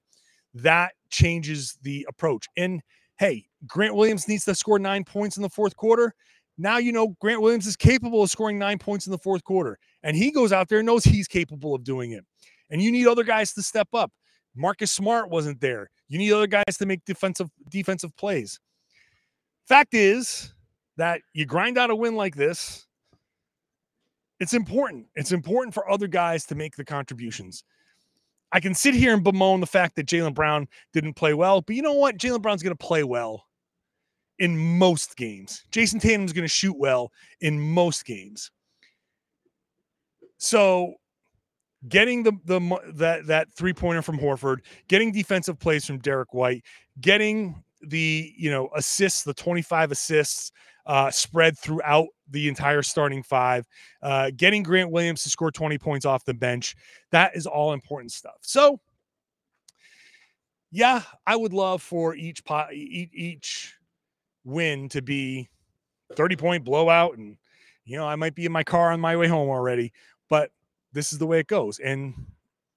that 0.54 0.94
changes 1.10 1.78
the 1.82 2.06
approach. 2.10 2.48
And 2.58 2.82
hey, 3.20 3.46
Grant 3.68 3.96
Williams 3.96 4.28
needs 4.28 4.46
to 4.46 4.56
score 4.56 4.80
nine 4.80 5.04
points 5.04 5.38
in 5.38 5.44
the 5.44 5.50
fourth 5.50 5.76
quarter. 5.76 6.14
Now 6.58 6.78
you 6.78 6.92
know 6.92 7.16
Grant 7.20 7.42
Williams 7.42 7.68
is 7.68 7.76
capable 7.76 8.24
of 8.24 8.32
scoring 8.32 8.58
nine 8.58 8.80
points 8.80 9.06
in 9.06 9.12
the 9.12 9.18
fourth 9.18 9.44
quarter, 9.44 9.78
and 10.04 10.16
he 10.16 10.32
goes 10.32 10.54
out 10.54 10.70
there 10.70 10.80
and 10.80 10.86
knows 10.86 11.04
he's 11.04 11.28
capable 11.28 11.76
of 11.76 11.84
doing 11.84 12.12
it. 12.12 12.24
And 12.70 12.82
you 12.82 12.92
need 12.92 13.08
other 13.08 13.24
guys 13.24 13.54
to 13.54 13.62
step 13.62 13.90
up. 13.94 14.12
Marcus 14.56 14.92
Smart 14.92 15.30
wasn't 15.30 15.60
there. 15.60 15.90
You 16.08 16.18
need 16.18 16.32
other 16.32 16.48
guys 16.48 16.78
to 16.80 16.86
make 16.86 17.04
defensive 17.06 17.50
defensive 17.70 18.16
plays. 18.16 18.60
Fact 19.68 19.94
is 19.94 20.54
that 20.98 21.22
you 21.34 21.46
grind 21.46 21.78
out 21.78 21.90
a 21.90 21.96
win 21.96 22.16
like 22.16 22.36
this. 22.36 22.86
It's 24.40 24.54
important. 24.54 25.08
It's 25.16 25.32
important 25.32 25.74
for 25.74 25.90
other 25.90 26.08
guys 26.08 26.46
to 26.48 26.56
make 26.56 26.76
the 26.76 26.86
contributions. 26.86 27.64
I 28.52 28.60
can 28.60 28.74
sit 28.74 28.94
here 28.94 29.14
and 29.14 29.24
bemoan 29.24 29.60
the 29.60 29.68
fact 29.68 29.96
that 29.96 30.08
Jaylen 30.08 30.34
Brown 30.34 30.68
didn't 30.94 31.14
play 31.14 31.34
well, 31.34 31.62
but 31.62 31.76
you 31.76 31.82
know 31.82 31.94
what? 31.94 32.18
Jaylen 32.18 32.42
Brown's 32.42 32.64
going 32.64 32.76
to 32.76 32.86
play 32.86 33.04
well 33.04 33.46
in 34.40 34.78
most 34.78 35.16
games. 35.16 35.64
Jayson 35.72 36.00
Tatum's 36.00 36.34
going 36.34 36.44
to 36.44 36.50
shoot 36.50 36.78
well 36.78 37.12
in 37.42 37.60
most 37.60 38.06
games. 38.06 38.52
So 40.38 40.96
getting 41.88 42.24
the 42.24 42.34
the 42.46 42.60
that 42.96 43.28
that 43.28 43.52
three 43.54 43.74
pointer 43.74 44.02
from 44.02 44.20
Horford, 44.20 44.58
getting 44.88 45.12
defensive 45.12 45.60
plays 45.60 45.86
from 45.86 46.00
Derrick 46.00 46.34
White, 46.34 46.64
getting 47.02 47.64
the 47.82 48.34
you 48.38 48.52
know 48.52 48.70
assists, 48.76 49.24
the 49.24 49.34
25 49.34 49.92
assists 49.92 50.52
uh, 50.86 51.12
spread 51.12 51.58
throughout 51.58 52.08
the 52.30 52.48
entire 52.48 52.82
starting 52.82 53.24
five, 53.24 53.66
uh, 54.02 54.32
getting 54.36 54.64
Grant 54.64 54.92
Williams 54.92 55.24
to 55.24 55.30
score 55.30 55.52
20 55.52 55.78
points 55.78 56.06
off 56.06 56.26
the 56.26 56.34
bench. 56.34 56.76
That 57.12 57.36
is 57.36 57.48
all 57.48 57.74
important 57.74 58.12
stuff. 58.12 58.38
So, 58.42 58.80
yeah, 60.72 61.02
I 61.26 61.36
would 61.36 61.54
love 61.54 61.82
for 61.82 62.16
each 62.16 62.44
pot, 62.44 62.74
each 62.74 63.76
win 64.44 64.90
to 64.90 65.02
be 65.02 65.50
30 66.16 66.36
point 66.36 66.64
blowout, 66.64 67.18
and 67.18 67.38
you 67.86 67.98
know 67.98 68.08
I 68.08 68.16
might 68.16 68.36
be 68.36 68.46
in 68.46 68.52
my 68.52 68.64
car 68.64 68.92
on 68.92 69.00
my 69.00 69.16
way 69.16 69.28
home 69.28 69.50
already, 69.50 69.92
but 70.30 70.52
this 70.94 71.14
is 71.14 71.20
the 71.20 71.28
way 71.28 71.40
it 71.40 71.48
goes. 71.48 71.80
And 71.80 72.14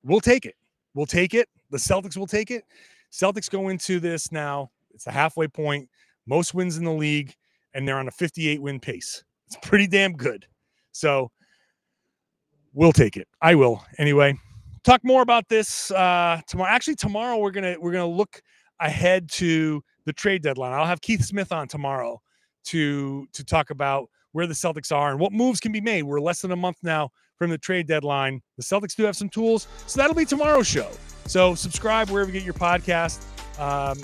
we'll 0.03 0.21
take 0.21 0.47
it. 0.47 0.55
We'll 0.95 1.07
take 1.07 1.35
it. 1.35 1.49
The 1.71 1.79
Celtics 1.79 2.17
will 2.17 2.27
take 2.27 2.51
it. 2.51 2.65
Celtics 3.13 3.51
go 3.51 3.69
into 3.69 4.01
this 4.01 4.33
now. 4.33 4.71
It's 4.95 5.07
a 5.07 5.13
halfway 5.13 5.49
point, 5.49 5.89
most 6.27 6.55
wins 6.55 6.77
in 6.77 6.85
the 6.85 6.93
league, 6.93 7.35
and 7.75 7.87
they're 7.87 7.99
on 7.99 8.09
a 8.09 8.13
58 8.13 8.61
win 8.61 8.81
pace. 8.81 9.25
It's 9.47 9.57
pretty 9.63 9.87
damn 9.87 10.13
good. 10.13 10.47
So 10.93 11.31
we'll 12.73 12.93
take 12.93 13.17
it. 13.17 13.29
I 13.41 13.55
will. 13.55 13.85
Anyway, 13.99 14.39
talk 14.85 15.01
more 15.05 15.23
about 15.23 15.49
this 15.49 15.91
uh 15.91 16.41
tomorrow. 16.47 16.71
Actually, 16.71 16.97
tomorrow 16.97 17.39
we're 17.39 17.51
gonna 17.51 17.77
we're 17.81 17.93
gonna 17.93 18.07
look 18.07 18.41
ahead 18.81 19.29
to 19.31 19.83
the 20.05 20.13
trade 20.13 20.43
deadline. 20.43 20.73
I'll 20.73 20.87
have 20.87 21.01
Keith 21.01 21.25
Smith 21.25 21.53
on 21.53 21.69
tomorrow 21.69 22.21
to 22.67 23.27
to 23.33 23.45
talk 23.45 23.71
about 23.71 24.09
where 24.33 24.47
the 24.47 24.55
Celtics 24.55 24.93
are 24.93 25.11
and 25.11 25.19
what 25.19 25.33
moves 25.33 25.61
can 25.61 25.73
be 25.73 25.81
made. 25.81 26.03
We're 26.03 26.21
less 26.21 26.43
than 26.43 26.53
a 26.53 26.57
month 26.57 26.77
now 26.83 27.11
from 27.37 27.51
the 27.51 27.59
trade 27.59 27.87
deadline. 27.87 28.41
The 28.57 28.63
Celtics 28.63 28.95
do 28.95 29.05
have 29.05 29.17
some 29.17 29.29
tools, 29.29 29.69
so 29.87 30.01
that'll 30.01 30.17
be 30.17 30.25
tomorrow's 30.25 30.67
show. 30.67 30.91
So 31.27 31.55
subscribe 31.55 32.11
wherever 32.11 32.31
you 32.31 32.35
get 32.35 32.45
your 32.45 32.55
podcast. 32.55 33.25
Um, 33.59 33.99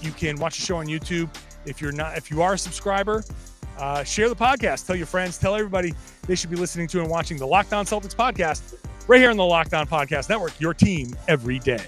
you 0.00 0.12
can 0.12 0.36
watch 0.36 0.58
the 0.58 0.64
show 0.64 0.76
on 0.76 0.86
YouTube. 0.86 1.28
If 1.66 1.80
you're 1.80 1.92
not, 1.92 2.16
if 2.16 2.30
you 2.30 2.42
are 2.42 2.54
a 2.54 2.58
subscriber, 2.58 3.24
uh, 3.78 4.04
share 4.04 4.28
the 4.28 4.36
podcast. 4.36 4.86
Tell 4.86 4.96
your 4.96 5.06
friends. 5.06 5.38
Tell 5.38 5.54
everybody 5.54 5.94
they 6.26 6.34
should 6.34 6.50
be 6.50 6.56
listening 6.56 6.86
to 6.88 7.00
and 7.00 7.10
watching 7.10 7.38
the 7.38 7.46
Locked 7.46 7.72
On 7.72 7.84
Celtics 7.84 8.14
podcast 8.14 8.76
right 9.08 9.20
here 9.20 9.30
on 9.30 9.36
the 9.36 9.44
Locked 9.44 9.74
On 9.74 9.86
Podcast 9.86 10.28
Network. 10.28 10.58
Your 10.60 10.74
team 10.74 11.14
every 11.28 11.58
day. 11.58 11.84